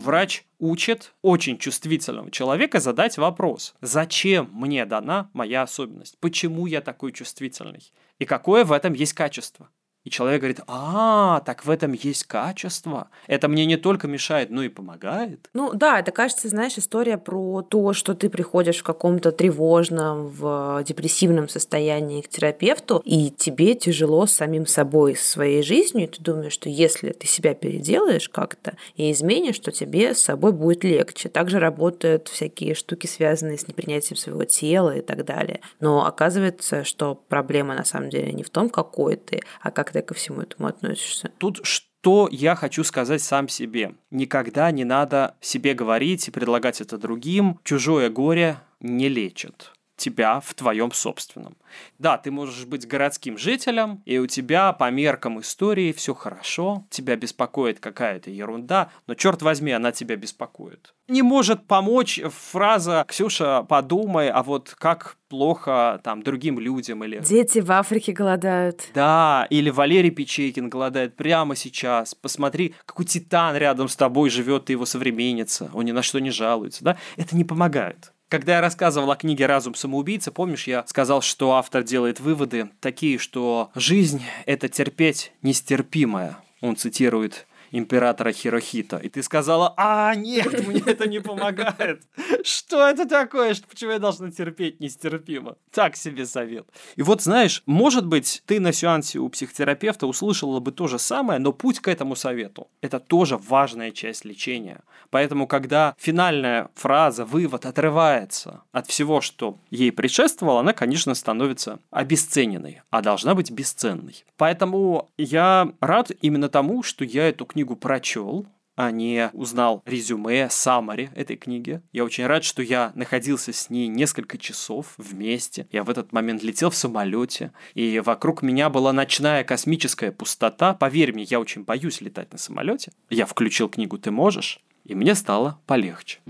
Врач 0.00 0.46
учит 0.58 1.12
очень 1.20 1.58
чувствительного 1.58 2.30
человека 2.30 2.80
задать 2.80 3.18
вопрос, 3.18 3.74
зачем 3.82 4.48
мне 4.50 4.86
дана 4.86 5.28
моя 5.34 5.60
особенность, 5.60 6.16
почему 6.20 6.64
я 6.64 6.80
такой 6.80 7.12
чувствительный 7.12 7.92
и 8.18 8.24
какое 8.24 8.64
в 8.64 8.72
этом 8.72 8.94
есть 8.94 9.12
качество. 9.12 9.68
И 10.04 10.10
человек 10.10 10.40
говорит, 10.40 10.60
а, 10.66 11.40
так 11.40 11.66
в 11.66 11.70
этом 11.70 11.92
есть 11.92 12.24
качество. 12.24 13.10
Это 13.26 13.48
мне 13.48 13.66
не 13.66 13.76
только 13.76 14.08
мешает, 14.08 14.48
но 14.48 14.62
и 14.62 14.68
помогает. 14.68 15.50
Ну 15.52 15.72
да, 15.74 16.00
это 16.00 16.10
кажется, 16.10 16.48
знаешь, 16.48 16.78
история 16.78 17.18
про 17.18 17.60
то, 17.62 17.92
что 17.92 18.14
ты 18.14 18.30
приходишь 18.30 18.78
в 18.78 18.82
каком-то 18.82 19.30
тревожном, 19.30 20.28
в 20.28 20.82
депрессивном 20.86 21.50
состоянии 21.50 22.22
к 22.22 22.28
терапевту, 22.28 23.02
и 23.04 23.28
тебе 23.30 23.74
тяжело 23.74 24.24
с 24.24 24.32
самим 24.32 24.66
собой, 24.66 25.16
с 25.16 25.22
своей 25.22 25.62
жизнью, 25.62 26.04
и 26.04 26.06
ты 26.06 26.22
думаешь, 26.22 26.54
что 26.54 26.70
если 26.70 27.10
ты 27.10 27.26
себя 27.26 27.52
переделаешь 27.52 28.30
как-то 28.30 28.76
и 28.96 29.12
изменишь, 29.12 29.58
то 29.58 29.70
тебе 29.70 30.14
с 30.14 30.22
собой 30.22 30.52
будет 30.52 30.82
легче. 30.82 31.28
Также 31.28 31.58
работают 31.58 32.28
всякие 32.28 32.74
штуки, 32.74 33.06
связанные 33.06 33.58
с 33.58 33.68
непринятием 33.68 34.16
своего 34.16 34.44
тела 34.44 34.96
и 34.96 35.02
так 35.02 35.26
далее. 35.26 35.60
Но 35.78 36.06
оказывается, 36.06 36.84
что 36.84 37.14
проблема 37.14 37.74
на 37.74 37.84
самом 37.84 38.08
деле 38.08 38.32
не 38.32 38.42
в 38.42 38.50
том, 38.50 38.70
какой 38.70 39.16
ты, 39.16 39.42
а 39.60 39.70
как 39.70 39.89
ты 39.92 40.02
ко 40.02 40.14
всему 40.14 40.40
этому 40.40 40.68
относишься? 40.68 41.30
Тут 41.38 41.60
что 41.62 42.28
я 42.30 42.54
хочу 42.54 42.84
сказать 42.84 43.22
сам 43.22 43.48
себе? 43.48 43.94
Никогда 44.10 44.70
не 44.70 44.84
надо 44.84 45.36
себе 45.40 45.74
говорить 45.74 46.28
и 46.28 46.30
предлагать 46.30 46.80
это 46.80 46.98
другим. 46.98 47.58
Чужое 47.64 48.10
горе 48.10 48.58
не 48.80 49.08
лечит 49.08 49.72
тебя 50.00 50.40
в 50.40 50.54
твоем 50.54 50.90
собственном. 50.92 51.56
Да, 51.98 52.18
ты 52.18 52.30
можешь 52.30 52.64
быть 52.64 52.88
городским 52.88 53.38
жителем, 53.38 54.02
и 54.06 54.18
у 54.18 54.26
тебя 54.26 54.72
по 54.72 54.90
меркам 54.90 55.40
истории 55.40 55.92
все 55.92 56.14
хорошо, 56.14 56.84
тебя 56.90 57.16
беспокоит 57.16 57.78
какая-то 57.78 58.30
ерунда, 58.30 58.90
но 59.06 59.14
черт 59.14 59.42
возьми, 59.42 59.72
она 59.72 59.92
тебя 59.92 60.16
беспокоит. 60.16 60.94
Не 61.08 61.22
может 61.22 61.66
помочь 61.66 62.20
фраза 62.50 63.04
«Ксюша, 63.06 63.62
подумай, 63.62 64.30
а 64.30 64.42
вот 64.42 64.74
как 64.78 65.16
плохо 65.28 66.00
там 66.02 66.22
другим 66.22 66.58
людям» 66.58 67.04
или 67.04 67.18
«Дети 67.20 67.58
в 67.58 67.70
Африке 67.72 68.12
голодают». 68.12 68.88
Да, 68.94 69.46
или 69.50 69.70
Валерий 69.70 70.10
Печейкин 70.10 70.68
голодает 70.68 71.16
прямо 71.16 71.56
сейчас. 71.56 72.14
Посмотри, 72.14 72.74
какой 72.86 73.04
титан 73.04 73.56
рядом 73.56 73.88
с 73.88 73.96
тобой 73.96 74.30
живет, 74.30 74.66
ты 74.66 74.72
его 74.72 74.86
современница, 74.86 75.70
он 75.74 75.84
ни 75.84 75.92
на 75.92 76.02
что 76.02 76.20
не 76.20 76.30
жалуется. 76.30 76.84
Да? 76.84 76.96
Это 77.16 77.36
не 77.36 77.44
помогает. 77.44 78.12
Когда 78.30 78.54
я 78.54 78.60
рассказывал 78.60 79.10
о 79.10 79.16
книге 79.16 79.46
«Разум 79.46 79.74
самоубийцы», 79.74 80.30
помнишь, 80.30 80.68
я 80.68 80.84
сказал, 80.86 81.20
что 81.20 81.54
автор 81.54 81.82
делает 81.82 82.20
выводы 82.20 82.70
такие, 82.78 83.18
что 83.18 83.72
жизнь– 83.74 84.22
это 84.46 84.68
терпеть 84.68 85.32
нестерпимое. 85.42 86.38
Он 86.60 86.76
цитирует 86.76 87.48
императора 87.70 88.32
Хирохита. 88.32 88.96
И 88.98 89.08
ты 89.08 89.22
сказала, 89.22 89.74
а, 89.76 90.14
нет, 90.14 90.66
мне 90.66 90.82
это 90.84 91.08
не 91.08 91.20
помогает. 91.20 92.02
Что 92.44 92.88
это 92.88 93.06
такое? 93.06 93.54
Почему 93.68 93.92
я 93.92 93.98
должна 93.98 94.30
терпеть 94.30 94.80
нестерпимо? 94.80 95.56
Так 95.72 95.96
себе 95.96 96.26
совет. 96.26 96.66
И 96.96 97.02
вот 97.02 97.22
знаешь, 97.22 97.62
может 97.66 98.06
быть, 98.06 98.42
ты 98.46 98.60
на 98.60 98.72
сеансе 98.72 99.18
у 99.18 99.28
психотерапевта 99.28 100.06
услышала 100.06 100.60
бы 100.60 100.72
то 100.72 100.88
же 100.88 100.98
самое, 100.98 101.38
но 101.38 101.52
путь 101.52 101.80
к 101.80 101.88
этому 101.88 102.16
совету– 102.16 102.68
это 102.80 102.98
тоже 102.98 103.36
важная 103.36 103.90
часть 103.90 104.24
лечения. 104.24 104.80
Поэтому, 105.10 105.46
когда 105.46 105.94
финальная 105.98 106.68
фраза, 106.74 107.24
вывод 107.24 107.66
отрывается 107.66 108.62
от 108.72 108.86
всего, 108.86 109.20
что 109.20 109.58
ей 109.70 109.92
предшествовало, 109.92 110.60
она, 110.60 110.72
конечно, 110.72 111.14
становится 111.14 111.80
обесцененной, 111.90 112.82
а 112.90 113.02
должна 113.02 113.34
быть 113.34 113.50
бесценной. 113.50 114.24
Поэтому 114.36 115.10
я 115.18 115.72
рад 115.80 116.10
именно 116.22 116.48
тому, 116.48 116.82
что 116.82 117.04
я 117.04 117.28
эту 117.28 117.44
книгу 117.44 117.59
книгу 117.60 117.76
прочел, 117.76 118.46
а 118.74 118.90
не 118.90 119.28
узнал 119.34 119.82
резюме, 119.84 120.48
саммари 120.48 121.10
этой 121.14 121.36
книги. 121.36 121.82
Я 121.92 122.04
очень 122.04 122.24
рад, 122.24 122.42
что 122.42 122.62
я 122.62 122.90
находился 122.94 123.52
с 123.52 123.68
ней 123.68 123.86
несколько 123.86 124.38
часов 124.38 124.94
вместе. 124.96 125.66
Я 125.70 125.84
в 125.84 125.90
этот 125.90 126.10
момент 126.12 126.42
летел 126.42 126.70
в 126.70 126.74
самолете, 126.74 127.52
и 127.74 128.00
вокруг 128.00 128.40
меня 128.40 128.70
была 128.70 128.94
ночная 128.94 129.44
космическая 129.44 130.10
пустота. 130.10 130.72
Поверь 130.72 131.12
мне, 131.12 131.24
я 131.24 131.38
очень 131.38 131.64
боюсь 131.64 132.00
летать 132.00 132.32
на 132.32 132.38
самолете. 132.38 132.92
Я 133.10 133.26
включил 133.26 133.68
книгу 133.68 133.98
«Ты 133.98 134.10
можешь», 134.10 134.60
и 134.86 134.94
мне 134.94 135.14
стало 135.14 135.60
полегче. 135.66 136.20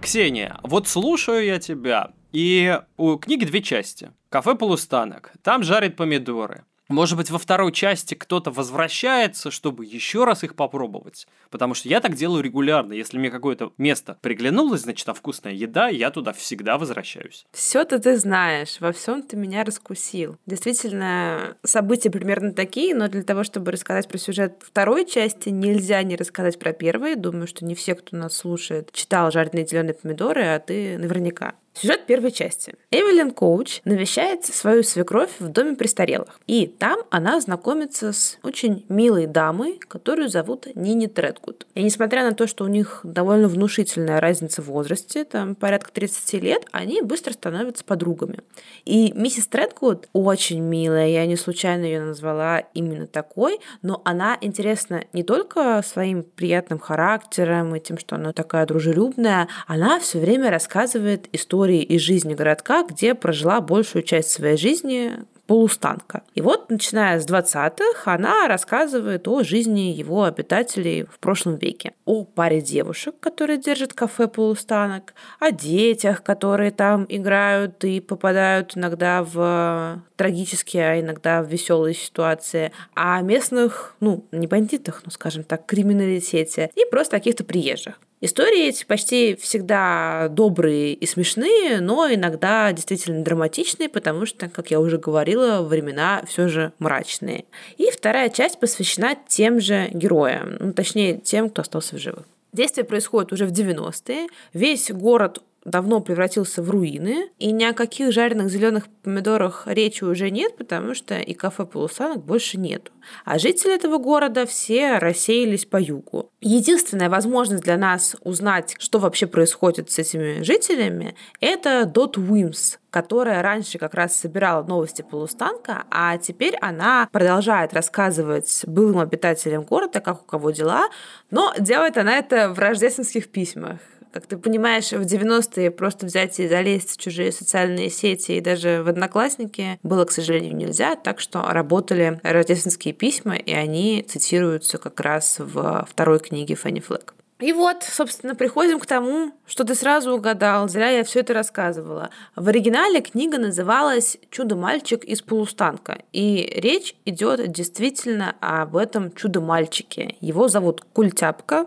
Ксения, 0.00 0.58
вот 0.62 0.88
слушаю 0.88 1.44
я 1.44 1.58
тебя, 1.58 2.12
и 2.32 2.80
у 2.96 3.16
книги 3.16 3.44
две 3.44 3.60
части. 3.60 4.12
Кафе 4.30 4.54
«Полустанок». 4.54 5.32
Там 5.42 5.62
жарят 5.62 5.94
помидоры. 5.96 6.64
Может 6.88 7.16
быть, 7.16 7.30
во 7.30 7.38
второй 7.38 7.72
части 7.72 8.14
кто-то 8.14 8.50
возвращается, 8.50 9.50
чтобы 9.50 9.84
еще 9.84 10.24
раз 10.24 10.44
их 10.44 10.54
попробовать. 10.54 11.26
Потому 11.50 11.74
что 11.74 11.88
я 11.88 12.00
так 12.00 12.14
делаю 12.14 12.42
регулярно. 12.42 12.92
Если 12.92 13.18
мне 13.18 13.30
какое-то 13.30 13.72
место 13.76 14.18
приглянулось, 14.20 14.82
значит, 14.82 15.04
там 15.06 15.14
вкусная 15.14 15.52
еда, 15.52 15.88
я 15.88 16.10
туда 16.10 16.32
всегда 16.32 16.78
возвращаюсь. 16.78 17.44
Все-то 17.52 17.98
ты 17.98 18.16
знаешь, 18.16 18.76
во 18.80 18.92
всем 18.92 19.22
ты 19.22 19.36
меня 19.36 19.64
раскусил. 19.64 20.38
Действительно, 20.46 21.56
события 21.64 22.10
примерно 22.10 22.52
такие, 22.52 22.94
но 22.94 23.08
для 23.08 23.22
того, 23.22 23.42
чтобы 23.42 23.72
рассказать 23.72 24.08
про 24.08 24.18
сюжет 24.18 24.62
второй 24.64 25.06
части, 25.06 25.48
нельзя 25.48 26.02
не 26.02 26.16
рассказать 26.16 26.58
про 26.58 26.72
первые. 26.72 27.16
Думаю, 27.16 27.46
что 27.48 27.64
не 27.64 27.74
все, 27.74 27.94
кто 27.94 28.16
нас 28.16 28.36
слушает, 28.36 28.92
читал 28.92 29.30
«Жареные 29.30 29.66
зеленые 29.66 29.94
помидоры», 29.94 30.44
а 30.44 30.58
ты 30.60 30.98
наверняка. 30.98 31.54
Сюжет 31.78 32.06
первой 32.06 32.30
части. 32.30 32.72
Эвелин 32.90 33.32
Коуч 33.32 33.82
навещает 33.84 34.46
свою 34.46 34.82
свекровь 34.82 35.28
в 35.40 35.48
доме 35.48 35.76
престарелых. 35.76 36.40
И 36.46 36.66
там 36.66 37.00
она 37.10 37.38
знакомится 37.38 38.14
с 38.14 38.38
очень 38.42 38.86
милой 38.88 39.26
дамой, 39.26 39.78
которую 39.86 40.30
зовут 40.30 40.68
Нини 40.74 41.06
Тредгуд. 41.06 41.66
И 41.74 41.82
несмотря 41.82 42.24
на 42.24 42.34
то, 42.34 42.46
что 42.46 42.64
у 42.64 42.68
них 42.68 43.00
довольно 43.02 43.48
внушительная 43.48 44.22
разница 44.22 44.62
в 44.62 44.68
возрасте, 44.68 45.24
там 45.24 45.54
порядка 45.54 45.92
30 45.92 46.42
лет, 46.42 46.64
они 46.72 47.02
быстро 47.02 47.34
становятся 47.34 47.84
подругами. 47.84 48.38
И 48.86 49.12
миссис 49.14 49.46
Тредгуд 49.46 50.08
очень 50.14 50.60
милая, 50.60 51.08
я 51.08 51.26
не 51.26 51.36
случайно 51.36 51.84
ее 51.84 52.00
назвала 52.00 52.60
именно 52.72 53.06
такой, 53.06 53.60
но 53.82 54.00
она 54.06 54.38
интересна 54.40 55.04
не 55.12 55.24
только 55.24 55.82
своим 55.84 56.22
приятным 56.22 56.78
характером 56.78 57.76
и 57.76 57.80
тем, 57.80 57.98
что 57.98 58.16
она 58.16 58.32
такая 58.32 58.64
дружелюбная, 58.64 59.48
она 59.66 60.00
все 60.00 60.18
время 60.18 60.50
рассказывает 60.50 61.28
историю 61.32 61.65
истории 61.66 61.82
из 61.82 62.00
жизни 62.00 62.34
городка, 62.34 62.84
где 62.84 63.14
прожила 63.14 63.60
большую 63.60 64.02
часть 64.02 64.30
своей 64.30 64.56
жизни 64.56 65.12
полустанка. 65.46 66.22
И 66.34 66.40
вот, 66.40 66.70
начиная 66.70 67.20
с 67.20 67.26
20-х, 67.26 68.12
она 68.12 68.48
рассказывает 68.48 69.28
о 69.28 69.42
жизни 69.42 69.92
его 69.92 70.24
обитателей 70.24 71.04
в 71.04 71.18
прошлом 71.18 71.56
веке. 71.56 71.92
О 72.04 72.24
паре 72.24 72.60
девушек, 72.60 73.14
которые 73.20 73.58
держат 73.58 73.92
кафе 73.92 74.26
полустанок, 74.26 75.14
о 75.38 75.52
детях, 75.52 76.22
которые 76.22 76.72
там 76.72 77.06
играют 77.08 77.84
и 77.84 78.00
попадают 78.00 78.76
иногда 78.76 79.22
в 79.22 80.02
трагические, 80.16 80.90
а 80.90 81.00
иногда 81.00 81.42
в 81.42 81.48
веселые 81.48 81.94
ситуации, 81.94 82.72
о 82.94 83.20
местных, 83.22 83.94
ну, 84.00 84.24
не 84.32 84.46
бандитах, 84.46 85.02
ну, 85.04 85.10
скажем 85.10 85.44
так, 85.44 85.66
криминалитете 85.66 86.70
и 86.74 86.84
просто 86.90 87.16
каких-то 87.16 87.44
приезжих. 87.44 88.00
Истории 88.22 88.68
эти 88.68 88.84
почти 88.84 89.36
всегда 89.36 90.28
добрые 90.30 90.94
и 90.94 91.06
смешные, 91.06 91.80
но 91.80 92.12
иногда 92.12 92.72
действительно 92.72 93.22
драматичные, 93.22 93.90
потому 93.90 94.24
что, 94.24 94.48
как 94.48 94.70
я 94.70 94.80
уже 94.80 94.96
говорила, 94.96 95.60
времена 95.60 96.22
все 96.26 96.48
же 96.48 96.72
мрачные. 96.78 97.44
И 97.76 97.90
вторая 97.90 98.30
часть 98.30 98.58
посвящена 98.58 99.16
тем 99.28 99.60
же 99.60 99.90
героям, 99.92 100.56
ну, 100.58 100.72
точнее, 100.72 101.18
тем, 101.18 101.50
кто 101.50 101.60
остался 101.60 101.96
в 101.96 101.98
живых. 101.98 102.24
Действие 102.54 102.86
происходит 102.86 103.34
уже 103.34 103.44
в 103.44 103.52
90-е. 103.52 104.28
Весь 104.54 104.90
город 104.90 105.42
давно 105.66 106.00
превратился 106.00 106.62
в 106.62 106.70
руины, 106.70 107.30
и 107.38 107.50
ни 107.50 107.64
о 107.64 107.74
каких 107.74 108.12
жареных 108.12 108.48
зеленых 108.48 108.88
помидорах 109.02 109.64
речи 109.66 110.04
уже 110.04 110.30
нет, 110.30 110.56
потому 110.56 110.94
что 110.94 111.18
и 111.18 111.34
кафе 111.34 111.66
полусанок 111.66 112.24
больше 112.24 112.58
нету. 112.58 112.92
А 113.24 113.38
жители 113.38 113.74
этого 113.74 113.98
города 113.98 114.46
все 114.46 114.98
рассеялись 114.98 115.66
по 115.66 115.76
югу. 115.76 116.30
Единственная 116.40 117.10
возможность 117.10 117.64
для 117.64 117.76
нас 117.76 118.16
узнать, 118.22 118.76
что 118.78 118.98
вообще 118.98 119.26
происходит 119.26 119.90
с 119.90 119.98
этими 119.98 120.42
жителями, 120.42 121.16
это 121.40 121.84
Дот 121.84 122.16
Уимс, 122.16 122.78
которая 122.90 123.42
раньше 123.42 123.78
как 123.78 123.94
раз 123.94 124.16
собирала 124.16 124.62
новости 124.64 125.02
полустанка, 125.02 125.84
а 125.90 126.16
теперь 126.18 126.56
она 126.60 127.08
продолжает 127.12 127.74
рассказывать 127.74 128.64
былым 128.66 128.98
обитателям 128.98 129.64
города, 129.64 130.00
как 130.00 130.22
у 130.22 130.24
кого 130.24 130.50
дела, 130.50 130.88
но 131.30 131.52
делает 131.58 131.98
она 131.98 132.16
это 132.16 132.50
в 132.50 132.58
рождественских 132.58 133.28
письмах. 133.30 133.78
Как 134.16 134.26
ты 134.26 134.38
понимаешь, 134.38 134.92
в 134.92 135.02
90-е 135.02 135.70
просто 135.70 136.06
взять 136.06 136.40
и 136.40 136.48
залезть 136.48 136.92
в 136.92 136.96
чужие 136.96 137.30
социальные 137.30 137.90
сети 137.90 138.32
и 138.32 138.40
даже 138.40 138.82
в 138.82 138.88
Одноклассники 138.88 139.78
было, 139.82 140.06
к 140.06 140.10
сожалению, 140.10 140.56
нельзя, 140.56 140.96
так 140.96 141.20
что 141.20 141.42
работали 141.42 142.18
рождественские 142.22 142.94
письма, 142.94 143.36
и 143.36 143.52
они 143.52 144.02
цитируются 144.08 144.78
как 144.78 144.98
раз 145.00 145.36
в 145.38 145.86
второй 145.90 146.18
книге 146.20 146.54
Фанни 146.54 146.80
Флэк. 146.80 147.14
И 147.38 147.52
вот, 147.52 147.82
собственно, 147.82 148.34
приходим 148.34 148.80
к 148.80 148.86
тому, 148.86 149.32
что 149.46 149.64
ты 149.64 149.74
сразу 149.74 150.12
угадал, 150.12 150.68
зря 150.68 150.88
я 150.88 151.04
все 151.04 151.20
это 151.20 151.34
рассказывала. 151.34 152.08
В 152.34 152.48
оригинале 152.48 153.02
книга 153.02 153.38
называлась 153.38 154.16
«Чудо-мальчик 154.30 155.04
из 155.04 155.20
полустанка», 155.20 155.98
и 156.12 156.50
речь 156.56 156.96
идет 157.04 157.52
действительно 157.52 158.36
об 158.40 158.76
этом 158.76 159.12
чудо-мальчике. 159.12 160.16
Его 160.22 160.48
зовут 160.48 160.86
Культяпка. 160.94 161.66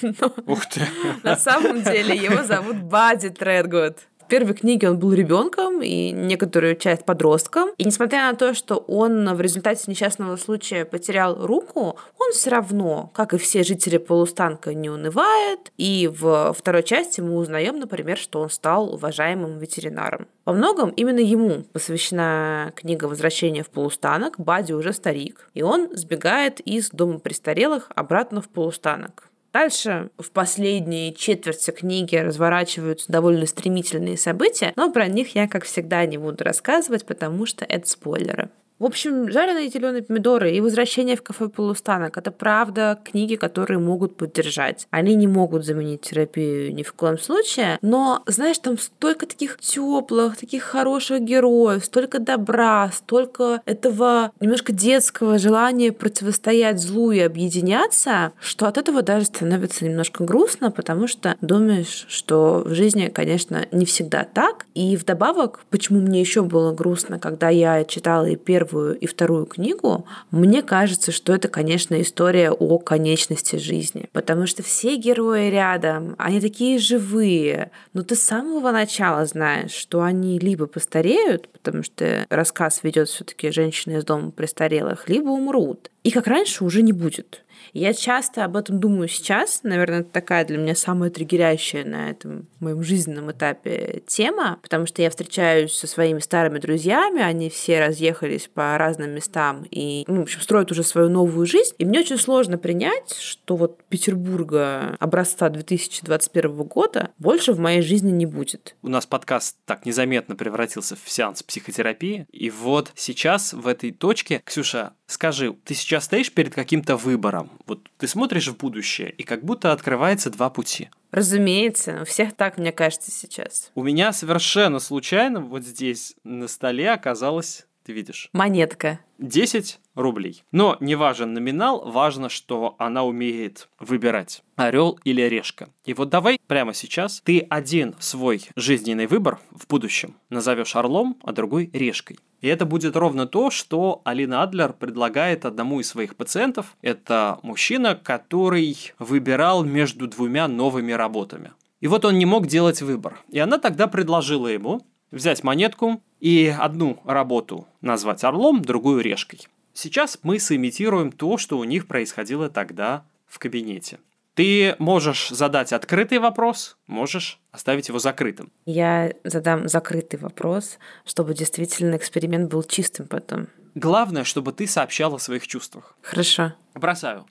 Ух 0.46 0.66
ты! 0.66 0.82
На 1.22 1.36
самом 1.36 1.84
деле 1.84 2.16
его 2.16 2.42
зовут 2.42 2.82
Бади 2.82 3.28
Тредгуд. 3.28 3.98
В 4.24 4.26
первой 4.26 4.54
книге 4.54 4.88
он 4.88 4.98
был 4.98 5.12
ребенком 5.12 5.82
и 5.82 6.10
некоторую 6.10 6.76
часть 6.76 7.04
подростком. 7.04 7.68
И 7.76 7.84
несмотря 7.84 8.30
на 8.30 8.34
то, 8.34 8.54
что 8.54 8.76
он 8.76 9.34
в 9.34 9.40
результате 9.42 9.84
несчастного 9.86 10.36
случая 10.36 10.86
потерял 10.86 11.46
руку, 11.46 11.98
он 12.18 12.32
все 12.32 12.48
равно, 12.48 13.10
как 13.12 13.34
и 13.34 13.38
все 13.38 13.62
жители 13.62 13.98
полустанка, 13.98 14.72
не 14.72 14.88
унывает. 14.88 15.70
И 15.76 16.10
в 16.10 16.54
второй 16.58 16.82
части 16.84 17.20
мы 17.20 17.36
узнаем, 17.36 17.78
например, 17.78 18.16
что 18.16 18.40
он 18.40 18.48
стал 18.48 18.94
уважаемым 18.94 19.58
ветеринаром. 19.58 20.26
Во 20.46 20.54
многом 20.54 20.88
именно 20.90 21.20
ему 21.20 21.64
посвящена 21.74 22.72
книга 22.74 23.04
«Возвращение 23.04 23.62
в 23.62 23.68
полустанок». 23.68 24.40
Бади 24.40 24.72
уже 24.72 24.94
старик, 24.94 25.50
и 25.52 25.62
он 25.62 25.94
сбегает 25.94 26.60
из 26.60 26.88
дома 26.88 27.18
престарелых 27.18 27.90
обратно 27.94 28.40
в 28.40 28.48
полустанок. 28.48 29.28
Дальше 29.54 30.10
в 30.18 30.32
последней 30.32 31.14
четверти 31.16 31.70
книги 31.70 32.16
разворачиваются 32.16 33.10
довольно 33.10 33.46
стремительные 33.46 34.18
события, 34.18 34.72
но 34.74 34.90
про 34.90 35.06
них 35.06 35.36
я, 35.36 35.46
как 35.46 35.64
всегда, 35.64 36.04
не 36.06 36.18
буду 36.18 36.42
рассказывать, 36.42 37.06
потому 37.06 37.46
что 37.46 37.64
это 37.64 37.88
спойлеры. 37.88 38.50
В 38.80 38.86
общем, 38.86 39.30
жареные 39.30 39.68
зеленые 39.68 40.02
помидоры 40.02 40.50
и 40.50 40.60
возвращение 40.60 41.14
в 41.16 41.22
кафе 41.22 41.48
полустанок– 41.48 42.16
это 42.18 42.32
правда 42.32 42.98
книги, 43.04 43.36
которые 43.36 43.78
могут 43.78 44.16
поддержать. 44.16 44.88
Они 44.90 45.14
не 45.14 45.28
могут 45.28 45.64
заменить 45.64 46.00
терапию 46.00 46.74
ни 46.74 46.82
в 46.82 46.92
коем 46.92 47.16
случае, 47.16 47.78
но, 47.82 48.24
знаешь, 48.26 48.58
там 48.58 48.76
столько 48.76 49.26
таких 49.26 49.60
теплых, 49.60 50.36
таких 50.36 50.64
хороших 50.64 51.20
героев, 51.20 51.84
столько 51.84 52.18
добра, 52.18 52.90
столько 52.92 53.62
этого 53.64 54.32
немножко 54.40 54.72
детского 54.72 55.38
желания 55.38 55.92
противостоять 55.92 56.80
злу 56.80 57.12
и 57.12 57.20
объединяться, 57.20 58.32
что 58.40 58.66
от 58.66 58.76
этого 58.76 59.02
даже 59.02 59.26
становится 59.26 59.84
немножко 59.84 60.24
грустно, 60.24 60.72
потому 60.72 61.06
что 61.06 61.36
думаешь, 61.40 62.06
что 62.08 62.64
в 62.66 62.74
жизни, 62.74 63.06
конечно, 63.06 63.66
не 63.70 63.84
всегда 63.84 64.24
так. 64.24 64.66
И 64.74 64.96
вдобавок, 64.96 65.60
почему 65.70 66.00
мне 66.00 66.20
еще 66.20 66.42
было 66.42 66.72
грустно, 66.72 67.20
когда 67.20 67.50
я 67.50 67.84
читала 67.84 68.24
и 68.24 68.34
первый 68.34 68.63
первую 68.64 68.98
и 68.98 69.06
вторую 69.06 69.46
книгу, 69.46 70.06
мне 70.30 70.62
кажется, 70.62 71.12
что 71.12 71.34
это, 71.34 71.48
конечно, 71.48 72.00
история 72.00 72.50
о 72.50 72.78
конечности 72.78 73.56
жизни. 73.56 74.08
Потому 74.12 74.46
что 74.46 74.62
все 74.62 74.96
герои 74.96 75.50
рядом, 75.50 76.14
они 76.18 76.40
такие 76.40 76.78
живые. 76.78 77.70
Но 77.92 78.02
ты 78.02 78.14
с 78.14 78.22
самого 78.22 78.70
начала 78.70 79.26
знаешь, 79.26 79.72
что 79.72 80.02
они 80.02 80.38
либо 80.38 80.66
постареют, 80.66 81.48
потому 81.48 81.82
что 81.82 82.26
рассказ 82.30 82.80
ведет 82.82 83.08
все-таки 83.08 83.50
женщины 83.50 83.98
из 83.98 84.04
дома 84.04 84.30
престарелых, 84.30 85.08
либо 85.08 85.28
умрут. 85.28 85.90
И 86.02 86.10
как 86.10 86.26
раньше 86.26 86.64
уже 86.64 86.82
не 86.82 86.92
будет. 86.92 87.43
Я 87.74 87.92
часто 87.92 88.44
об 88.44 88.56
этом 88.56 88.78
думаю 88.78 89.08
сейчас. 89.08 89.64
Наверное, 89.64 90.00
это 90.00 90.10
такая 90.10 90.44
для 90.44 90.58
меня 90.58 90.76
самая 90.76 91.10
триггерящая 91.10 91.84
на 91.84 92.08
этом 92.08 92.46
моем 92.60 92.84
жизненном 92.84 93.32
этапе 93.32 94.02
тема, 94.06 94.60
потому 94.62 94.86
что 94.86 95.02
я 95.02 95.10
встречаюсь 95.10 95.72
со 95.72 95.88
своими 95.88 96.20
старыми 96.20 96.60
друзьями, 96.60 97.20
они 97.20 97.50
все 97.50 97.80
разъехались 97.80 98.48
по 98.52 98.78
разным 98.78 99.10
местам 99.10 99.66
и, 99.72 100.04
ну, 100.06 100.20
в 100.20 100.22
общем, 100.22 100.40
строят 100.40 100.70
уже 100.70 100.84
свою 100.84 101.08
новую 101.08 101.46
жизнь. 101.46 101.74
И 101.78 101.84
мне 101.84 101.98
очень 101.98 102.16
сложно 102.16 102.58
принять, 102.58 103.12
что 103.18 103.56
вот 103.56 103.82
Петербурга 103.88 104.96
образца 105.00 105.48
2021 105.48 106.56
года 106.62 107.10
больше 107.18 107.52
в 107.52 107.58
моей 107.58 107.82
жизни 107.82 108.12
не 108.12 108.26
будет. 108.26 108.76
У 108.82 108.88
нас 108.88 109.04
подкаст 109.04 109.56
так 109.64 109.84
незаметно 109.84 110.36
превратился 110.36 110.94
в 110.94 111.10
сеанс 111.10 111.42
психотерапии. 111.42 112.28
И 112.30 112.50
вот 112.50 112.92
сейчас 112.94 113.52
в 113.52 113.66
этой 113.66 113.90
точке, 113.90 114.42
Ксюша, 114.44 114.92
скажи, 115.06 115.52
ты 115.64 115.74
сейчас 115.74 116.04
стоишь 116.04 116.32
перед 116.32 116.54
каким-то 116.54 116.96
выбором. 116.96 117.50
Вот 117.66 117.88
ты 117.98 118.06
смотришь 118.06 118.48
в 118.48 118.56
будущее, 118.56 119.10
и 119.10 119.22
как 119.22 119.44
будто 119.44 119.72
открывается 119.72 120.30
два 120.30 120.50
пути. 120.50 120.90
Разумеется, 121.10 122.00
у 122.02 122.04
всех 122.04 122.34
так, 122.34 122.58
мне 122.58 122.72
кажется, 122.72 123.10
сейчас. 123.10 123.70
У 123.74 123.82
меня 123.82 124.12
совершенно 124.12 124.80
случайно 124.80 125.40
вот 125.40 125.64
здесь 125.64 126.14
на 126.24 126.48
столе 126.48 126.90
оказалась, 126.90 127.66
ты 127.84 127.92
видишь? 127.92 128.30
Монетка. 128.32 129.00
10 129.18 129.78
рублей. 129.94 130.42
Но 130.50 130.76
не 130.80 130.94
важен 130.94 131.34
номинал, 131.34 131.90
важно, 131.90 132.28
что 132.28 132.74
она 132.78 133.04
умеет 133.04 133.68
выбирать 133.78 134.42
орел 134.56 134.98
или 135.04 135.22
решка. 135.22 135.68
И 135.84 135.94
вот 135.94 136.08
давай 136.08 136.40
прямо 136.46 136.74
сейчас 136.74 137.20
ты 137.24 137.46
один 137.50 137.94
свой 137.98 138.48
жизненный 138.56 139.06
выбор 139.06 139.38
в 139.50 139.66
будущем 139.66 140.16
назовешь 140.30 140.76
орлом, 140.76 141.16
а 141.22 141.32
другой 141.32 141.70
решкой. 141.72 142.18
И 142.40 142.48
это 142.48 142.66
будет 142.66 142.96
ровно 142.96 143.26
то, 143.26 143.50
что 143.50 144.02
Алина 144.04 144.42
Адлер 144.42 144.72
предлагает 144.72 145.44
одному 145.44 145.80
из 145.80 145.88
своих 145.88 146.16
пациентов. 146.16 146.76
Это 146.82 147.38
мужчина, 147.42 147.94
который 147.94 148.76
выбирал 148.98 149.64
между 149.64 150.06
двумя 150.06 150.48
новыми 150.48 150.92
работами. 150.92 151.52
И 151.80 151.86
вот 151.86 152.04
он 152.04 152.18
не 152.18 152.26
мог 152.26 152.46
делать 152.46 152.80
выбор. 152.82 153.18
И 153.28 153.38
она 153.38 153.58
тогда 153.58 153.86
предложила 153.86 154.48
ему 154.48 154.86
взять 155.14 155.42
монетку 155.42 156.02
и 156.20 156.54
одну 156.58 157.00
работу 157.04 157.66
назвать 157.80 158.24
орлом, 158.24 158.62
другую 158.62 159.00
решкой. 159.00 159.46
Сейчас 159.72 160.18
мы 160.22 160.38
сымитируем 160.38 161.10
то, 161.10 161.38
что 161.38 161.58
у 161.58 161.64
них 161.64 161.86
происходило 161.86 162.50
тогда 162.50 163.04
в 163.26 163.38
кабинете. 163.38 163.98
Ты 164.34 164.74
можешь 164.78 165.28
задать 165.28 165.72
открытый 165.72 166.18
вопрос, 166.18 166.76
можешь 166.88 167.38
оставить 167.52 167.88
его 167.88 168.00
закрытым. 168.00 168.52
Я 168.66 169.12
задам 169.22 169.68
закрытый 169.68 170.18
вопрос, 170.18 170.78
чтобы 171.04 171.34
действительно 171.34 171.96
эксперимент 171.96 172.50
был 172.50 172.64
чистым 172.64 173.06
потом. 173.06 173.46
Главное, 173.76 174.24
чтобы 174.24 174.52
ты 174.52 174.66
сообщал 174.66 175.14
о 175.14 175.18
своих 175.18 175.46
чувствах. 175.46 175.96
Хорошо. 176.02 176.54
Бросаю. 176.74 177.26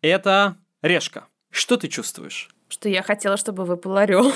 Это 0.00 0.56
решка. 0.82 1.26
Что 1.50 1.76
ты 1.76 1.88
чувствуешь? 1.88 2.50
Что 2.68 2.88
я 2.88 3.02
хотела, 3.02 3.36
чтобы 3.36 3.64
выпал 3.64 3.96
орел. 3.96 4.32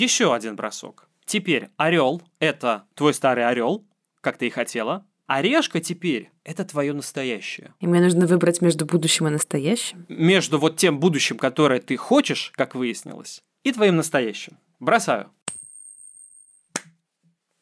Еще 0.00 0.34
один 0.34 0.56
бросок. 0.56 1.08
Теперь 1.24 1.70
орел– 1.76 2.22
это 2.38 2.84
твой 2.94 3.14
старый 3.14 3.46
орел, 3.46 3.84
как 4.20 4.38
ты 4.38 4.48
и 4.48 4.50
хотела. 4.50 5.06
Орешка 5.26 5.80
теперь— 5.80 6.30
это 6.44 6.64
твое 6.64 6.92
настоящее. 6.92 7.74
И 7.80 7.86
мне 7.86 8.00
нужно 8.00 8.26
выбрать 8.26 8.60
между 8.60 8.84
будущим 8.84 9.28
и 9.28 9.30
настоящим? 9.30 10.04
Между 10.08 10.58
вот 10.58 10.76
тем 10.76 10.98
будущим, 11.00 11.38
которое 11.38 11.80
ты 11.80 11.96
хочешь, 11.96 12.52
как 12.54 12.74
выяснилось, 12.74 13.42
и 13.62 13.72
твоим 13.72 13.96
настоящим. 13.96 14.58
Бросаю. 14.80 15.30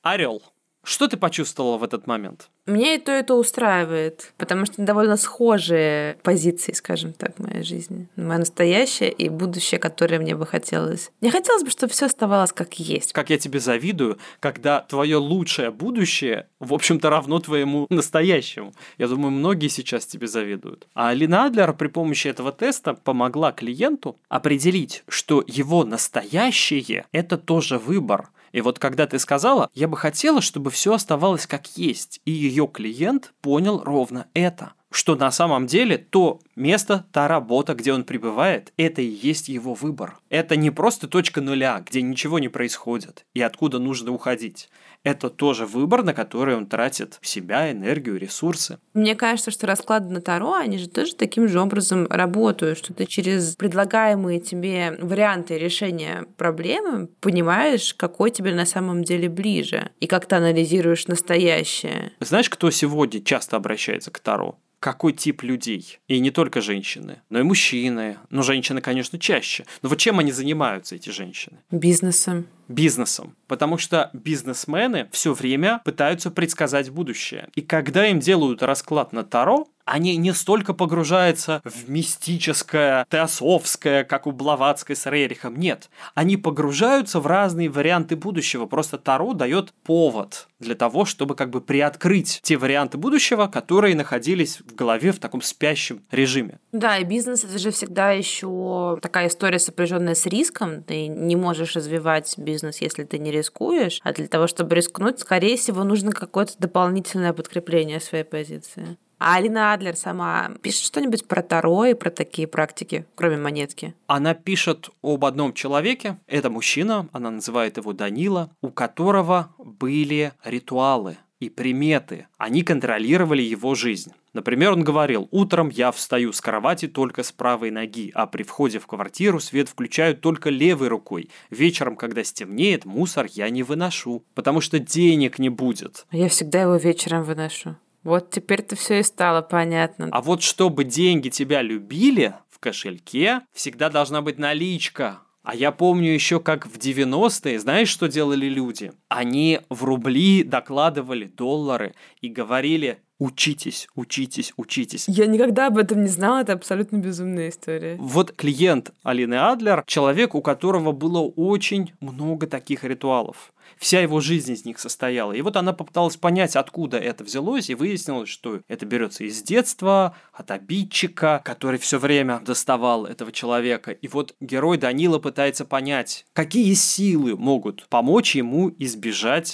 Орел. 0.03 0.43
Что 0.83 1.09
ты 1.09 1.16
почувствовала 1.19 1.77
в 1.77 1.85
этот 1.85 2.07
момент? 2.07 2.49
Меня 2.66 2.95
и 2.95 2.99
то, 2.99 3.19
и 3.19 3.23
то 3.23 3.35
устраивает, 3.35 4.33
потому 4.38 4.64
что 4.64 4.83
довольно 4.83 5.16
схожие 5.16 6.16
позиции, 6.23 6.73
скажем 6.73 7.12
так, 7.12 7.37
в 7.37 7.43
моей 7.43 7.62
жизни. 7.62 8.09
Мое 8.16 8.38
настоящее 8.38 9.12
и 9.12 9.29
будущее, 9.29 9.79
которое 9.79 10.19
мне 10.19 10.35
бы 10.35 10.47
хотелось. 10.47 11.11
Мне 11.21 11.31
хотелось 11.31 11.64
бы, 11.64 11.71
чтобы 11.71 11.93
все 11.93 12.07
оставалось 12.07 12.53
как 12.53 12.79
есть. 12.79 13.12
Как 13.12 13.29
я 13.29 13.38
тебе 13.38 13.61
завидую, 13.61 14.19
когда 14.40 14.81
твое 14.81 15.16
лучшее 15.16 15.71
будущее, 15.71 16.47
в 16.61 16.73
общем-то, 16.73 17.11
равно 17.11 17.40
твоему 17.40 17.87
настоящему. 17.90 18.73
Я 18.97 19.09
думаю, 19.09 19.33
многие 19.33 19.69
сейчас 19.69 20.07
тебе 20.07 20.29
завидуют. 20.29 20.87
А 20.95 21.11
Алина 21.11 21.45
Адлер 21.45 21.75
при 21.75 21.88
помощи 21.88 22.29
этого 22.29 22.53
теста 22.53 22.95
помогла 22.95 23.53
клиенту 23.53 24.16
определить, 24.29 25.05
что 25.09 25.45
его 25.47 25.85
настоящее– 25.85 27.05
это 27.12 27.37
тоже 27.37 27.79
выбор– 27.79 28.31
и 28.53 28.61
вот 28.61 28.79
когда 28.79 29.07
ты 29.07 29.19
сказала, 29.19 29.71
я 29.75 29.89
бы 29.89 29.97
хотела, 29.97 30.41
чтобы 30.41 30.71
все 30.71 30.95
оставалось 30.95 31.47
как 31.47 31.77
есть, 31.77 32.21
и 32.25 32.31
ее 32.31 32.67
клиент 32.67 33.33
понял 33.41 33.83
ровно 33.83 34.27
это 34.35 34.73
что 34.90 35.16
на 35.16 35.31
самом 35.31 35.66
деле 35.66 35.98
то 35.98 36.40
место, 36.57 37.07
та 37.12 37.29
работа, 37.29 37.74
где 37.74 37.92
он 37.92 38.05
пребывает, 38.05 38.72
это 38.76 39.03
и 39.03 39.07
есть 39.07 39.48
его 39.48 39.74
выбор. 39.74 40.18
Это 40.29 40.57
не 40.57 40.70
просто 40.70 41.09
точка 41.09 41.40
нуля, 41.40 41.83
где 41.87 42.03
ничего 42.03 42.38
не 42.38 42.48
происходит 42.48 43.24
и 43.35 43.40
откуда 43.40 43.79
нужно 43.79 44.12
уходить 44.12 44.68
это 45.03 45.31
тоже 45.31 45.66
выбор, 45.66 46.03
на 46.03 46.12
который 46.12 46.57
он 46.57 46.66
тратит 46.66 47.18
себя, 47.22 47.70
энергию, 47.70 48.18
ресурсы. 48.18 48.79
Мне 48.94 49.14
кажется, 49.14 49.50
что 49.50 49.66
расклады 49.66 50.12
на 50.12 50.20
Таро, 50.20 50.55
они 50.55 50.79
же 50.79 50.88
тоже 50.88 51.14
таким 51.14 51.48
же 51.48 51.61
образом 51.61 52.07
работают, 52.09 52.79
что 52.79 52.92
ты 52.92 53.07
через 53.07 53.57
предлагаемые 53.57 54.40
тебе 54.40 54.98
варианты 55.00 55.57
решения 55.59 56.26
проблемы 56.37 57.09
понимаешь, 57.20 57.94
какой 57.94 58.31
тебе 58.31 58.55
на 58.55 58.66
самом 58.66 59.03
деле 59.05 59.29
ближе, 59.29 59.90
и 60.00 60.07
как 60.07 60.26
ты 60.26 60.37
анализируешь 60.37 61.07
настоящее. 61.07 62.12
Знаешь, 62.20 62.50
кто 62.50 62.70
сегодня 62.70 63.22
часто 63.22 63.57
обращается 63.57 64.11
к 64.11 64.18
Таро? 64.18 64.59
Какой 64.81 65.12
тип 65.12 65.43
людей. 65.43 66.01
И 66.09 66.19
не 66.19 66.31
только 66.31 66.61
женщины, 66.61 67.21
но 67.29 67.38
и 67.38 67.43
мужчины. 67.43 68.16
Ну, 68.31 68.43
женщины, 68.43 68.81
конечно, 68.81 69.19
чаще. 69.19 69.66
Но 69.83 69.90
вот 69.90 69.99
чем 69.99 70.19
они 70.19 70.33
занимаются, 70.33 70.97
эти 70.97 71.11
женщины? 71.11 71.59
Бизнесом 71.71 72.47
бизнесом, 72.71 73.37
потому 73.49 73.79
что 73.79 74.11
бизнесмены 74.12 75.09
все 75.11 75.35
время 75.35 75.83
пытаются 75.85 76.31
предсказать 76.31 76.90
будущее. 76.90 77.49
И 77.55 77.62
когда 77.62 78.07
им 78.07 78.21
делают 78.21 78.62
расклад 78.62 79.12
на 79.12 79.25
Таро, 79.25 79.66
они 79.90 80.16
не 80.16 80.33
столько 80.33 80.72
погружаются 80.72 81.61
в 81.64 81.90
мистическое, 81.90 83.05
теософское, 83.11 84.05
как 84.05 84.26
у 84.26 84.33
Блаватской 84.33 84.94
с 84.94 85.05
Рерихом. 85.07 85.57
Нет. 85.57 85.90
Они 86.14 86.37
погружаются 86.37 87.18
в 87.18 87.26
разные 87.26 87.68
варианты 87.68 88.14
будущего. 88.14 88.66
Просто 88.66 88.98
Таро 88.98 89.35
дает 89.35 89.72
повод 89.85 90.46
для 90.61 90.76
того, 90.76 91.05
чтобы 91.05 91.35
как 91.35 91.50
бы 91.50 91.61
приоткрыть 91.61 92.40
те 92.42 92.57
варианты 92.57 92.98
будущего, 92.98 93.48
которые 93.48 93.96
находились 93.96 94.61
в 94.61 94.74
голове 94.74 95.11
в 95.11 95.18
таком 95.18 95.42
спящем 95.42 96.03
режиме. 96.12 96.61
Да, 96.70 96.98
и 96.98 97.05
бизнес 97.05 97.42
это 97.42 97.59
же 97.59 97.72
всегда 97.72 98.12
еще 98.12 98.98
такая 99.03 99.26
история, 99.26 99.59
сопряженная 99.59 100.14
с 100.14 100.26
риском. 100.26 100.85
Ты 100.85 101.09
не 101.09 101.35
можешь 101.35 101.74
развивать 101.74 102.35
бизнес, 102.38 102.81
если 102.81 103.03
ты 103.03 103.18
не 103.18 103.33
рискуешь. 103.33 104.00
А 104.05 104.12
для 104.12 104.29
того, 104.29 104.46
чтобы 104.46 104.76
рискнуть, 104.76 105.18
скорее 105.18 105.57
всего, 105.57 105.83
нужно 105.83 106.12
какое-то 106.12 106.53
дополнительное 106.59 107.33
подкрепление 107.33 107.98
своей 107.98 108.24
позиции. 108.24 108.96
А 109.20 109.37
Алина 109.37 109.74
Адлер 109.74 109.96
сама 109.96 110.50
пишет 110.62 110.87
что-нибудь 110.87 111.28
про 111.28 111.42
Таро 111.42 111.85
и 111.85 111.94
про 111.94 112.11
такие 112.11 112.48
практики, 112.48 113.04
кроме 113.14 113.37
монетки? 113.37 113.94
Она 114.06 114.33
пишет 114.33 114.88
об 115.02 115.26
одном 115.26 115.52
человеке, 115.52 116.18
это 116.26 116.48
мужчина, 116.48 117.06
она 117.12 117.30
называет 117.30 117.76
его 117.76 117.92
Данила, 117.92 118.50
у 118.62 118.70
которого 118.70 119.54
были 119.59 120.33
ритуалы 120.42 121.18
и 121.38 121.50
приметы. 121.50 122.28
Они 122.38 122.62
контролировали 122.62 123.42
его 123.42 123.74
жизнь. 123.74 124.12
Например, 124.33 124.72
он 124.72 124.85
говорил, 124.85 125.28
утром 125.33 125.68
я 125.68 125.92
встаю 125.92 126.33
с 126.33 126.40
кровати 126.40 126.88
только 126.88 127.22
с 127.22 127.30
правой 127.30 127.70
ноги, 127.70 128.12
а 128.14 128.26
при 128.26 128.42
входе 128.42 128.78
в 128.78 128.87
квартиру 128.87 129.38
свет 129.38 129.68
включаю 129.68 130.16
только 130.16 130.48
левой 130.48 130.88
рукой. 130.88 131.28
Вечером, 131.50 131.96
когда 131.96 132.24
стемнеет, 132.24 132.87
мусор 132.87 133.26
я 133.30 133.50
не 133.50 133.64
выношу, 133.64 134.24
потому 134.35 134.62
что 134.62 134.78
денег 134.78 135.38
не 135.38 135.50
будет. 135.50 136.06
Я 136.11 136.30
всегда 136.30 136.62
его 136.62 136.76
вечером 136.76 137.24
выношу. 137.24 137.76
Вот 138.03 138.31
теперь-то 138.31 138.77
все 138.77 139.01
и 139.01 139.03
стало 139.03 139.43
понятно. 139.43 140.09
А 140.11 140.23
вот 140.23 140.43
чтобы 140.43 140.85
деньги 140.85 141.29
тебя 141.29 141.63
любили, 141.63 142.35
в 142.49 142.59
кошельке 142.59 143.43
всегда 143.53 143.91
должна 143.91 144.23
быть 144.23 144.39
наличка. 144.39 145.21
А 145.43 145.55
я 145.55 145.73
помню 145.73 146.13
еще, 146.13 146.41
как 146.41 146.67
в 146.67 146.77
90-е, 146.77 147.59
знаешь, 147.59 147.89
что 147.89 148.09
делали 148.09 148.47
люди? 148.47 148.93
Они 149.11 149.59
в 149.68 149.83
рубли 149.83 150.44
докладывали 150.44 151.25
доллары 151.25 151.94
и 152.20 152.29
говорили, 152.29 153.01
учитесь, 153.18 153.88
учитесь, 153.96 154.53
учитесь. 154.57 155.07
Я 155.09 155.27
никогда 155.27 155.66
об 155.66 155.79
этом 155.79 156.03
не 156.03 156.09
знала, 156.09 156.42
это 156.42 156.53
абсолютно 156.53 156.99
безумная 156.99 157.49
история. 157.49 157.96
Вот 157.99 158.31
клиент 158.31 158.92
Алины 159.03 159.35
Адлер, 159.35 159.83
человек, 159.88 160.37
у 160.37 160.42
которого 160.42 160.92
было 160.92 161.18
очень 161.23 161.92
много 162.01 162.46
таких 162.46 162.85
ритуалов 162.85 163.53
вся 163.81 164.01
его 164.01 164.20
жизнь 164.20 164.53
из 164.53 164.64
них 164.64 164.79
состояла. 164.79 165.33
И 165.33 165.42
вот 165.42 165.57
она 165.57 165.73
попыталась 165.73 166.16
понять, 166.16 166.57
откуда 166.57 166.99
это 166.99 167.25
взялось, 167.25 167.70
и 167.70 167.75
выяснилось, 167.75 168.29
что 168.29 168.61
это 168.68 168.87
берется 168.87 169.25
из 169.25 169.42
детства, 169.42 170.14
от 170.33 170.51
обидчика, 170.51 171.40
который 171.44 171.79
все 171.79 171.99
время 171.99 172.40
доставал 172.40 173.07
этого 173.07 173.33
человека. 173.33 173.92
И 173.92 174.09
вот 174.09 174.35
герой 174.40 174.79
Данила 174.79 175.18
пытается 175.18 175.64
понять, 175.64 176.27
какие 176.33 176.73
силы 176.75 177.37
могут 177.37 177.87
помочь 177.88 178.37
ему 178.37 178.70
избежать 178.79 179.00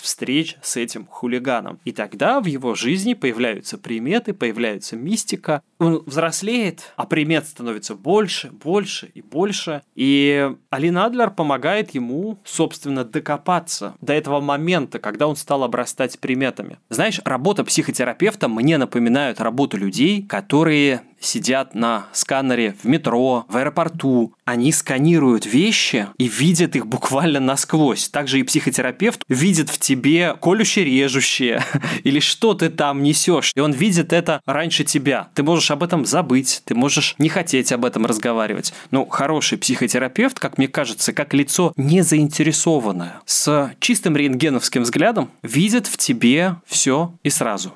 встреч 0.01 0.57
с 0.63 0.77
этим 0.77 1.07
хулиганом. 1.07 1.81
И 1.85 1.93
тогда 1.93 2.41
в 2.41 2.47
его 2.47 2.75
жизни 2.75 3.15
появляются 3.15 3.79
приметы, 3.79 4.35
появляется 4.35 4.97
мистика. 4.97 5.63
Он 5.79 6.03
взрослеет, 6.07 6.93
а 6.97 7.07
примет 7.07 7.47
становится 7.47 7.95
больше, 7.95 8.51
больше 8.51 9.11
и 9.15 9.23
больше. 9.23 9.83
И 9.95 10.51
Алина 10.71 11.07
Адлер 11.07 11.31
помогает 11.31 11.91
ему, 11.95 12.39
собственно, 12.45 13.05
докопаться 13.05 13.95
до 14.01 14.13
этого 14.13 14.41
момента, 14.41 14.99
когда 14.99 15.27
он 15.27 15.37
стал 15.37 15.65
обрастать 15.65 16.19
приметами. 16.19 16.79
Знаешь, 16.89 17.21
работа 17.25 17.65
психотерапевта 17.65 18.49
мне 18.49 18.79
напоминает 18.79 19.41
работу 19.41 19.77
людей, 19.77 20.23
которые 20.23 21.03
сидят 21.21 21.75
на 21.75 22.07
сканере 22.13 22.75
в 22.83 22.87
метро, 22.87 23.47
в 23.49 23.57
аэропорту. 23.57 24.35
Они 24.45 24.73
сканируют 24.73 25.47
вещи 25.47 26.09
и 26.19 26.29
видят 26.29 26.77
их 26.77 26.87
буквально 26.87 27.41
насквозь. 27.41 28.09
Также 28.09 28.41
и 28.41 28.43
психотерапевт 28.43 29.23
видит 29.29 29.71
в 29.71 29.79
тебе 29.79 30.35
колюще-режущее 30.41 31.63
или 32.05 32.21
что 32.21 32.55
ты 32.55 32.71
там 32.71 33.03
несешь. 33.03 33.53
И 33.55 33.61
он 33.61 33.73
видит 33.73 34.13
это 34.13 34.41
раньше 34.47 34.85
тебя. 34.85 35.29
Ты 35.35 35.43
можешь 35.43 35.66
об 35.71 35.83
этом 35.83 36.05
забыть, 36.05 36.63
ты 36.65 36.75
можешь 36.75 37.15
не 37.19 37.29
хотеть 37.29 37.73
об 37.73 37.85
этом 37.85 38.07
разговаривать. 38.07 38.73
Но 38.91 39.07
хороший 39.07 39.59
психотерапевт, 39.59 40.39
как 40.39 40.59
мне 40.59 40.69
кажется, 40.69 41.13
как 41.13 41.35
лицо 41.35 41.73
не 41.77 42.03
заинтересованное, 42.03 43.21
с 43.25 43.73
чистым 43.81 44.17
рентгеновским 44.17 44.83
взглядом, 44.83 45.31
видит 45.43 45.87
в 45.87 45.97
тебе 45.97 46.57
все 46.67 47.15
и 47.23 47.31
сразу 47.31 47.73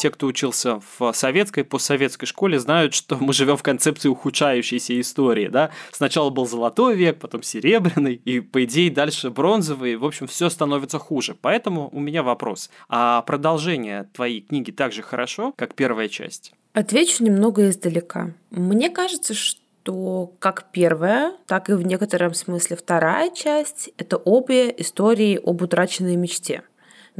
те, 0.00 0.10
кто 0.10 0.26
учился 0.26 0.80
в 0.98 1.12
советской, 1.12 1.62
постсоветской 1.62 2.26
школе, 2.26 2.58
знают, 2.58 2.94
что 2.94 3.16
мы 3.20 3.32
живем 3.32 3.56
в 3.56 3.62
концепции 3.62 4.08
ухудшающейся 4.08 4.98
истории, 5.00 5.48
да. 5.48 5.70
Сначала 5.92 6.30
был 6.30 6.46
золотой 6.46 6.96
век, 6.96 7.18
потом 7.18 7.42
серебряный, 7.42 8.14
и, 8.24 8.40
по 8.40 8.64
идее, 8.64 8.90
дальше 8.90 9.30
бронзовый. 9.30 9.96
В 9.96 10.04
общем, 10.04 10.26
все 10.26 10.48
становится 10.48 10.98
хуже. 10.98 11.36
Поэтому 11.40 11.90
у 11.92 12.00
меня 12.00 12.22
вопрос. 12.22 12.70
А 12.88 13.22
продолжение 13.22 14.08
твоей 14.14 14.40
книги 14.40 14.70
так 14.70 14.92
же 14.92 15.02
хорошо, 15.02 15.52
как 15.56 15.74
первая 15.74 16.08
часть? 16.08 16.52
Отвечу 16.72 17.22
немного 17.22 17.68
издалека. 17.68 18.32
Мне 18.50 18.90
кажется, 18.90 19.34
что 19.34 19.60
что 19.82 20.32
как 20.38 20.66
первая, 20.72 21.32
так 21.46 21.70
и 21.70 21.72
в 21.72 21.82
некотором 21.86 22.34
смысле 22.34 22.76
вторая 22.76 23.30
часть— 23.30 23.90
это 23.96 24.18
обе 24.18 24.74
истории 24.76 25.40
об 25.42 25.62
утраченной 25.62 26.16
мечте 26.16 26.62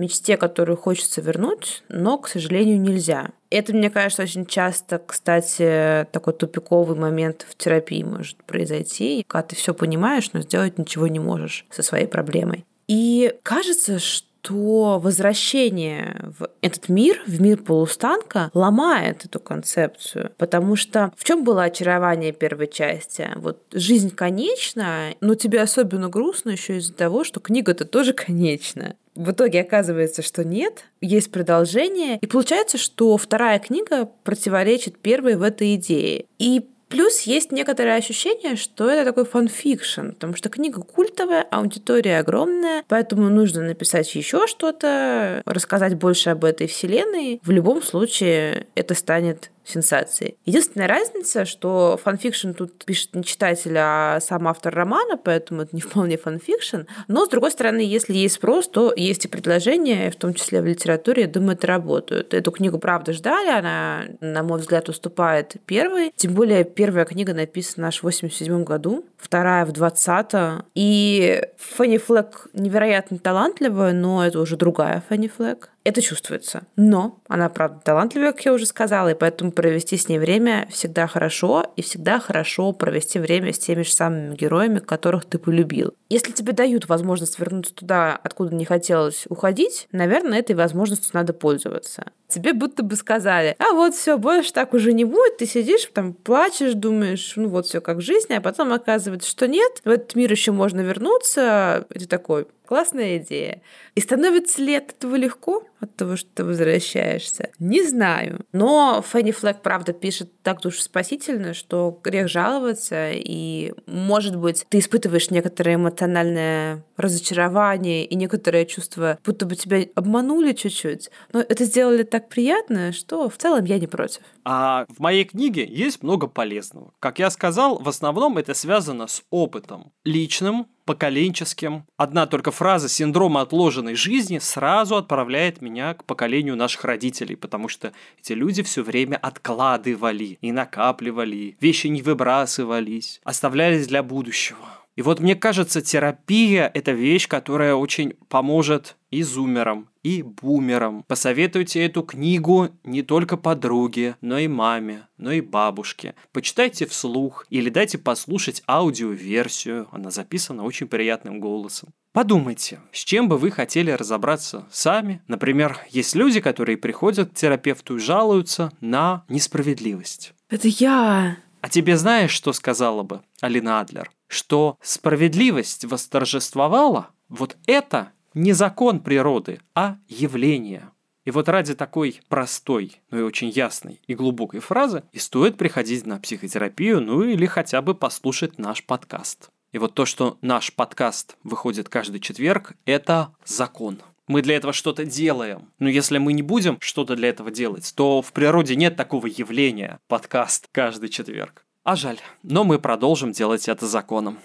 мечте, 0.01 0.37
которую 0.37 0.77
хочется 0.77 1.21
вернуть, 1.21 1.85
но, 1.89 2.19
к 2.19 2.29
сожалению, 2.29 2.81
нельзя. 2.81 3.31
Это, 3.51 3.73
мне 3.73 3.91
кажется, 3.91 4.23
очень 4.23 4.47
часто, 4.47 5.01
кстати, 5.05 6.07
такой 6.13 6.33
тупиковый 6.33 6.97
момент 6.97 7.47
в 7.49 7.57
терапии 7.57 8.03
может 8.03 8.43
произойти, 8.45 9.25
когда 9.27 9.49
ты 9.49 9.57
все 9.57 9.75
понимаешь, 9.75 10.33
но 10.33 10.41
сделать 10.41 10.79
ничего 10.79 11.07
не 11.07 11.21
можешь 11.21 11.67
со 11.71 11.83
своей 11.83 12.07
проблемой. 12.07 12.65
И 12.89 13.35
кажется, 13.43 13.99
что 13.99 14.31
то 14.43 14.99
возвращение 14.99 16.33
в 16.39 16.49
этот 16.63 16.89
мир, 16.89 17.23
в 17.27 17.41
мир 17.41 17.59
полустанка, 17.59 18.51
ломает 18.55 19.25
эту 19.25 19.41
концепцию. 19.41 20.33
Потому 20.39 20.77
что 20.77 21.13
в 21.17 21.25
чем 21.25 21.45
было 21.45 21.65
очарование 21.65 22.33
первой 22.33 22.69
части? 22.69 23.29
Вот 23.37 23.63
жизнь 23.73 24.11
конечна, 24.11 25.15
но 25.21 25.35
тебе 25.35 25.61
особенно 25.61 26.09
грустно 26.09 26.51
еще 26.51 26.79
из-за 26.79 26.95
того, 26.95 27.25
что 27.25 27.41
книга-то 27.41 27.85
тоже 27.85 28.13
конечна. 28.13 28.97
В 29.15 29.33
итоге 29.33 29.61
оказывается, 29.61 30.23
что 30.23 30.45
нет, 30.45 30.85
есть 31.01 31.31
продолжение. 31.31 32.19
И 32.19 32.27
получается, 32.27 32.79
что 32.79 33.17
вторая 33.17 33.59
книга 33.59 34.09
противоречит 34.25 34.99
первой 34.99 35.37
в 35.37 35.43
этой 35.43 35.75
идее. 35.75 36.27
И 36.39 36.67
Плюс 36.91 37.21
есть 37.21 37.53
некоторое 37.53 37.95
ощущение, 37.95 38.57
что 38.57 38.91
это 38.91 39.05
такой 39.05 39.25
fan 39.25 39.48
fiction, 39.48 40.09
потому 40.09 40.35
что 40.35 40.49
книга 40.49 40.83
культовая, 40.83 41.43
аудитория 41.43 42.19
огромная, 42.19 42.83
поэтому 42.89 43.29
нужно 43.29 43.63
написать 43.63 44.13
еще 44.17 44.49
что-то, 44.49 45.41
рассказать 45.47 45.95
больше 45.95 46.31
об 46.31 46.45
этой 46.45 46.67
вселенной. 46.67 47.41
В 47.45 47.51
любом 47.53 47.81
случае 47.81 48.67
это 48.75 48.97
станет 48.97 49.53
сенсацией. 49.71 50.37
Единственная 50.45 50.89
разница, 50.89 51.45
что 51.45 51.99
фанфикшн 52.03 52.53
тут 52.53 52.85
пишет 52.85 53.15
не 53.15 53.25
читатель, 53.25 53.77
а 53.77 54.21
сам 54.21 54.49
автор 54.49 54.75
романа, 54.75 55.17
поэтому 55.17 55.63
это 55.63 55.75
не 55.75 55.81
вполне 55.83 56.17
фанфикшн. 56.17 56.83
Но, 57.09 57.27
с 57.27 57.29
другой 57.29 57.51
стороны, 57.51 57.81
если 57.81 58.15
есть 58.15 58.37
спрос, 58.37 58.69
то 58.69 58.93
есть 58.95 59.25
и 59.25 59.29
предложение, 59.29 60.11
в 60.11 60.17
том 60.17 60.35
числе 60.35 60.61
в 60.61 60.67
литературе, 60.67 61.23
я 61.23 61.29
думаю, 61.29 61.53
это 61.53 61.67
работает. 61.67 62.35
Эту 62.35 62.51
книгу, 62.51 62.79
правда, 62.79 63.13
ждали, 63.13 63.49
она, 63.49 64.05
на 64.21 64.43
мой 64.43 64.61
взгляд, 64.61 64.89
уступает 64.89 65.57
первой. 65.67 66.13
Тем 66.17 66.35
более, 66.35 66.65
первая 66.65 67.05
книга 67.05 67.35
написана 67.35 67.89
аж 67.89 68.01
в 68.01 68.03
87 68.05 68.65
году, 68.65 69.05
вторая 69.21 69.65
в 69.65 69.73
20 69.73 70.65
И 70.75 71.43
Фэнни 71.59 71.99
Флэгг 71.99 72.49
невероятно 72.53 73.19
талантливая, 73.19 73.93
но 73.93 74.25
это 74.25 74.41
уже 74.41 74.57
другая 74.57 75.03
Фэнни 75.09 75.29
Флэгг. 75.29 75.71
Это 75.83 76.03
чувствуется. 76.03 76.65
Но 76.77 77.21
она, 77.27 77.49
правда, 77.49 77.81
талантливая, 77.83 78.33
как 78.33 78.45
я 78.45 78.53
уже 78.53 78.67
сказала, 78.67 79.09
и 79.09 79.15
поэтому 79.15 79.51
провести 79.51 79.97
с 79.97 80.09
ней 80.09 80.19
время 80.19 80.69
всегда 80.71 81.07
хорошо, 81.07 81.73
и 81.75 81.81
всегда 81.81 82.21
хорошо 82.21 82.73
провести 82.73 83.19
время 83.19 83.55
с 83.55 83.59
теми 83.59 83.83
же 83.83 83.93
самыми 83.93 84.35
героями, 84.35 84.79
которых 84.79 85.25
ты 85.25 85.39
полюбил. 85.39 85.95
Если 86.11 86.33
тебе 86.33 86.53
дают 86.53 86.89
возможность 86.89 87.39
вернуться 87.39 87.75
туда, 87.75 88.19
откуда 88.23 88.55
не 88.55 88.67
хотелось 88.67 89.25
уходить, 89.29 89.89
наверное, 89.91 90.41
этой 90.41 90.55
возможностью 90.55 91.13
надо 91.15 91.33
пользоваться. 91.33 92.05
Тебе 92.29 92.53
будто 92.53 92.83
бы 92.83 92.95
сказали, 92.95 93.57
а 93.59 93.73
вот 93.73 93.95
все, 93.95 94.19
больше 94.19 94.53
так 94.53 94.75
уже 94.75 94.93
не 94.93 95.05
будет, 95.05 95.39
ты 95.39 95.47
сидишь, 95.47 95.89
там 95.93 96.13
плачешь, 96.13 96.75
думаешь, 96.75 97.33
ну 97.37 97.49
вот 97.49 97.67
все 97.67 97.81
как 97.81 97.97
в 97.97 98.03
жизни, 98.03 98.35
а 98.35 98.41
потом 98.41 98.73
оказывается, 98.73 99.10
что 99.19 99.49
нет, 99.49 99.81
в 99.85 99.89
этот 99.89 100.15
мир 100.15 100.31
еще 100.31 100.53
можно 100.53 100.81
вернуться, 100.81 101.87
ты 101.93 102.07
такой, 102.07 102.47
Классная 102.71 103.19
идея. 103.19 103.63
И 103.97 104.01
становится 104.01 104.63
ли 104.63 104.77
от 104.77 104.93
этого 104.93 105.17
легко, 105.17 105.65
от 105.81 105.97
того, 105.97 106.15
что 106.15 106.29
ты 106.33 106.45
возвращаешься? 106.45 107.51
Не 107.59 107.83
знаю. 107.83 108.45
Но 108.53 109.03
Фенни 109.05 109.33
Флэк, 109.33 109.61
правда, 109.61 109.93
пишет 109.93 110.31
так 110.45 110.61
душеспасительно, 110.61 111.53
что 111.53 111.99
грех 112.05 112.29
жаловаться, 112.29 113.11
и, 113.11 113.73
может 113.87 114.37
быть, 114.37 114.67
ты 114.69 114.79
испытываешь 114.79 115.31
некоторое 115.31 115.75
эмоциональное 115.75 116.85
разочарование 116.97 118.05
и 118.05 118.15
некоторое 118.15 118.65
чувство, 118.67 119.19
будто 119.25 119.47
бы 119.47 119.57
тебя 119.57 119.81
обманули 119.97 120.53
чуть-чуть, 120.53 121.11
но 121.33 121.41
это 121.41 121.65
сделали 121.65 122.05
так 122.05 122.29
приятно, 122.29 122.93
что 122.93 123.29
в 123.29 123.37
целом 123.37 123.65
я 123.65 123.81
не 123.81 123.89
против. 123.89 124.23
А 124.45 124.87
в 124.89 125.01
моей 125.01 125.25
книге 125.25 125.67
есть 125.67 126.05
много 126.05 126.29
полезного. 126.29 126.93
Как 127.01 127.19
я 127.19 127.31
сказал, 127.31 127.79
в 127.79 127.89
основном 127.89 128.39
это 128.39 128.55
связано 128.55 129.09
с 129.09 129.25
опытом 129.31 129.93
личным, 130.05 130.69
поколенческим. 130.85 131.85
Одна 131.97 132.27
только 132.27 132.51
фраза 132.51 132.89
синдрома 132.89 133.43
отложенной 133.43 133.95
жизни 133.95 134.39
сразу 134.39 134.97
отправляет 134.97 135.61
меня 135.61 135.95
к 135.95 136.05
поколению 136.05 136.57
наших 136.57 136.85
родителей, 136.85 137.37
потому 137.37 137.69
что 137.69 137.93
эти 138.19 138.33
люди 138.33 138.63
все 138.63 138.83
время 138.83 139.17
откладывали 139.17 140.39
и 140.41 140.53
накапливали, 140.53 141.57
вещи 141.61 141.87
не 141.87 142.03
выбрасывались, 142.03 143.21
оставлялись 143.25 143.87
для 143.87 144.03
будущего. 144.03 144.80
И 145.01 145.03
вот 145.03 145.19
мне 145.19 145.35
кажется, 145.35 145.81
терапия– 145.81 146.71
это 146.75 146.93
вещь, 146.93 147.27
которая 147.27 147.75
очень 147.75 148.13
поможет 148.29 148.99
и 149.11 149.23
зумерам, 149.23 149.89
и 150.03 150.23
бумерам. 150.23 151.05
Посоветуйте 151.05 151.83
эту 151.87 152.03
книгу 152.03 152.69
не 152.85 153.01
только 153.01 153.39
подруге, 153.39 154.17
но 154.21 154.37
и 154.37 154.47
маме, 154.47 155.09
но 155.17 155.33
и 155.33 155.41
бабушке. 155.41 156.15
Почитайте 156.33 156.85
вслух 156.85 157.47
или 157.49 157.71
дайте 157.71 157.97
послушать 157.97 158.63
аудиоверсию. 158.69 159.89
Она 159.91 160.11
записана 160.11 160.65
очень 160.65 160.87
приятным 160.87 161.41
голосом. 161.41 161.95
Подумайте, 162.13 162.81
с 162.93 162.99
чем 162.99 163.31
бы 163.31 163.39
вы 163.39 163.51
хотели 163.51 163.93
разобраться 163.93 164.67
сами. 164.71 165.23
Например, 165.29 165.79
есть 165.89 166.15
люди, 166.15 166.43
которые 166.43 166.77
приходят 166.77 167.31
к 167.31 167.35
терапевту 167.35 167.97
и 167.97 168.01
жалуются 168.01 168.71
на 168.83 169.25
несправедливость. 169.31 170.35
Это 170.51 170.69
я. 170.69 171.39
А 171.63 171.69
тебе 171.71 171.97
знаешь, 171.97 172.33
что 172.33 172.53
сказала 172.53 173.03
бы 173.03 173.23
Алина 173.41 173.81
Адлер? 173.81 174.11
Что 174.31 174.79
справедливость 174.81 175.85
восторжествовала? 175.85 177.09
Вот 177.29 177.57
это 177.67 178.13
не 178.33 178.53
закон 178.53 179.01
природы, 179.01 179.59
а 179.75 179.97
явление. 180.07 180.91
И 181.25 181.33
вот 181.33 181.49
ради 181.49 181.75
такой 181.75 182.21
простой, 182.29 183.03
но 183.11 183.19
и 183.19 183.23
очень 183.23 183.49
ясной 183.49 184.01
и 184.07 184.15
глубокой 184.15 184.61
фразы 184.61 185.03
и 185.11 185.19
стоит 185.19 185.59
приходить 185.59 186.07
на 186.07 186.21
психотерапию, 186.21 187.01
ну 187.01 187.25
или 187.25 187.45
хотя 187.45 187.83
бы 187.83 187.93
послушать 187.93 188.57
наш 188.57 188.85
подкаст. 188.85 189.51
И 189.73 189.79
вот 189.79 189.95
то, 189.95 190.07
что 190.07 190.39
наш 190.43 190.73
подкаст 190.73 191.37
выходит 191.43 191.89
каждый 191.89 192.21
четверг, 192.21 192.75
это 192.85 193.35
закон. 193.45 193.99
Мы 194.29 194.43
для 194.43 194.55
этого 194.55 194.73
что-то 194.73 195.05
делаем. 195.05 195.73
Но 195.81 195.89
если 195.89 196.19
мы 196.19 196.35
не 196.35 196.43
будем 196.43 196.79
что-то 196.81 197.17
для 197.17 197.31
этого 197.31 197.51
делать, 197.51 197.93
то 197.97 198.23
в 198.23 198.33
природе 198.33 198.77
нет 198.77 198.95
такого 198.95 199.27
явления 199.27 199.99
подкаст 200.07 200.69
каждый 200.71 201.09
четверг. 201.09 201.67
А 201.91 201.97
жаль, 201.97 202.21
но 202.45 202.63
мы 202.63 202.79
продолжим 202.79 203.33
делать 203.33 203.69
это 203.69 203.85
законом. 203.85 204.39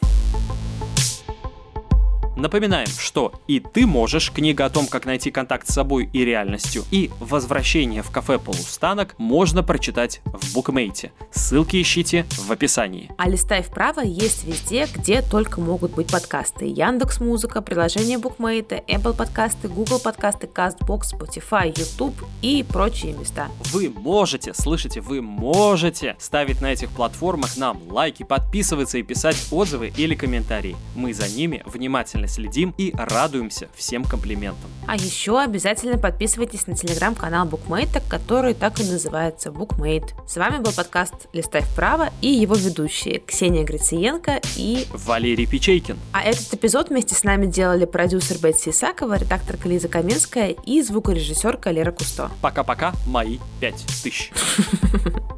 Напоминаем, 2.35 2.87
что 2.87 3.31
и 3.47 3.61
ты 3.61 3.87
можешь, 3.87 4.29
книга 4.31 4.65
о 4.65 4.69
том, 4.69 4.87
как 4.87 5.05
найти 5.05 5.31
контакт 5.31 5.69
с 5.69 5.73
собой 5.73 6.09
и 6.11 6.25
реальностью, 6.25 6.83
и 6.91 7.09
возвращение 7.21 8.03
в 8.03 8.11
кафе 8.11 8.37
полустанок 8.39 9.15
можно 9.17 9.63
прочитать 9.63 10.21
в 10.25 10.53
букмейте. 10.53 11.13
Ссылки 11.31 11.81
ищите 11.81 12.25
в 12.31 12.51
описании. 12.51 13.09
А 13.17 13.29
листай 13.29 13.63
вправо 13.63 14.01
есть 14.01 14.43
везде, 14.43 14.87
где 14.93 15.21
только 15.21 15.61
могут 15.61 15.91
быть 15.91 16.11
подкасты. 16.11 16.65
Яндекс 16.65 17.21
Музыка, 17.21 17.61
приложение 17.61 18.17
букмейта, 18.17 18.83
Apple 18.87 19.15
подкасты, 19.15 19.69
Google 19.69 19.99
подкасты, 19.99 20.47
CastBox, 20.47 21.17
Spotify, 21.17 21.67
YouTube 21.67 22.15
и 22.41 22.65
прочие 22.67 23.13
места. 23.13 23.47
Вы 23.71 23.89
можете, 23.89 24.53
слышите, 24.53 24.99
вы 24.99 25.21
можете 25.21 26.17
ставить 26.19 26.59
на 26.59 26.73
этих 26.73 26.89
платформах 26.89 27.55
нам 27.55 27.81
лайки, 27.89 28.23
подписываться 28.23 28.97
и 28.97 29.03
писать 29.03 29.37
отзывы 29.51 29.93
или 29.95 30.15
комментарии. 30.15 30.75
Мы 30.95 31.13
за 31.13 31.29
ними 31.29 31.63
внимательно 31.65 32.24
внимательно 32.25 32.27
следим 32.27 32.73
и 32.77 32.93
радуемся 32.95 33.67
всем 33.75 34.03
комплиментам. 34.03 34.69
А 34.87 34.95
еще 34.95 35.39
обязательно 35.39 35.97
подписывайтесь 35.97 36.67
на 36.67 36.75
телеграм-канал 36.75 37.45
Букмейта, 37.45 38.01
который 38.07 38.53
так 38.53 38.79
и 38.79 38.83
называется 38.83 39.51
Букмейт. 39.51 40.13
С 40.27 40.37
вами 40.37 40.61
был 40.61 40.71
подкаст 40.71 41.13
«Листай 41.33 41.61
вправо» 41.61 42.09
и 42.21 42.27
его 42.27 42.55
ведущие 42.55 43.19
Ксения 43.19 43.63
Грициенко 43.63 44.41
и 44.55 44.85
Валерий 44.91 45.45
Печейкин. 45.45 45.97
А 46.11 46.21
этот 46.21 46.53
эпизод 46.53 46.89
вместе 46.89 47.15
с 47.15 47.23
нами 47.23 47.45
делали 47.47 47.85
продюсер 47.85 48.37
Бетси 48.37 48.69
Исакова, 48.69 49.17
редакторка 49.17 49.67
Лиза 49.67 49.87
Каменская 49.87 50.55
и 50.65 50.81
звукорежиссерка 50.81 51.71
Лера 51.71 51.91
Кусто. 51.91 52.29
Пока-пока, 52.41 52.93
мои 53.07 53.39
пять 53.59 53.83
тысяч. 54.03 54.31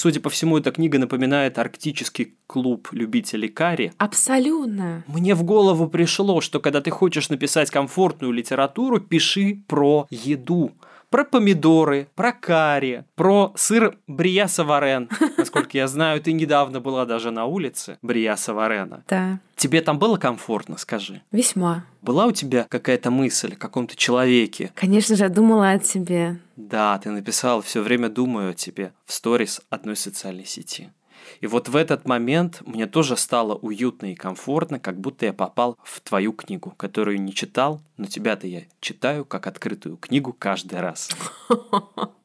Судя 0.00 0.18
по 0.20 0.30
всему, 0.30 0.56
эта 0.56 0.70
книга 0.70 0.98
напоминает 0.98 1.58
арктический 1.58 2.32
клуб 2.46 2.88
любителей 2.92 3.48
карри. 3.48 3.92
Абсолютно. 3.98 5.04
Мне 5.06 5.34
в 5.34 5.42
голову 5.42 5.88
пришло, 5.88 6.40
что 6.40 6.58
когда 6.58 6.80
ты 6.80 6.90
хочешь 6.90 7.28
написать 7.28 7.70
комфортную 7.70 8.32
литературу, 8.32 8.98
пиши 8.98 9.62
про 9.68 10.06
еду 10.08 10.72
про 11.10 11.24
помидоры, 11.24 12.08
про 12.14 12.32
карри, 12.32 13.04
про 13.16 13.52
сыр 13.56 13.98
Брия 14.06 14.46
Саварен. 14.46 15.08
Насколько 15.36 15.76
я 15.76 15.88
знаю, 15.88 16.20
ты 16.22 16.32
недавно 16.32 16.80
была 16.80 17.04
даже 17.04 17.30
на 17.30 17.44
улице 17.44 17.98
Брия 18.00 18.36
Саварена. 18.36 19.04
Да. 19.08 19.40
Тебе 19.56 19.82
там 19.82 19.98
было 19.98 20.16
комфортно, 20.16 20.78
скажи? 20.78 21.20
Весьма. 21.32 21.84
Была 22.00 22.26
у 22.26 22.32
тебя 22.32 22.66
какая-то 22.68 23.10
мысль 23.10 23.52
о 23.52 23.56
каком-то 23.56 23.94
человеке? 23.96 24.72
Конечно 24.74 25.16
же, 25.16 25.24
я 25.24 25.28
думала 25.28 25.70
о 25.70 25.78
тебе. 25.78 26.38
Да, 26.56 26.98
ты 26.98 27.10
написал 27.10 27.60
все 27.60 27.82
время 27.82 28.08
думаю 28.08 28.50
о 28.50 28.54
тебе 28.54 28.92
в 29.04 29.12
сторис 29.12 29.60
одной 29.68 29.96
социальной 29.96 30.46
сети. 30.46 30.90
И 31.40 31.46
вот 31.46 31.68
в 31.68 31.76
этот 31.76 32.06
момент 32.06 32.62
мне 32.66 32.86
тоже 32.86 33.16
стало 33.16 33.54
уютно 33.54 34.12
и 34.12 34.14
комфортно, 34.14 34.78
как 34.78 35.00
будто 35.00 35.26
я 35.26 35.32
попал 35.32 35.78
в 35.82 36.00
твою 36.00 36.32
книгу, 36.32 36.72
которую 36.76 37.20
не 37.20 37.34
читал, 37.34 37.80
но 37.96 38.06
тебя-то 38.06 38.46
я 38.46 38.62
читаю 38.80 39.24
как 39.24 39.46
открытую 39.46 39.96
книгу 39.96 40.34
каждый 40.38 40.80
раз. 40.80 41.10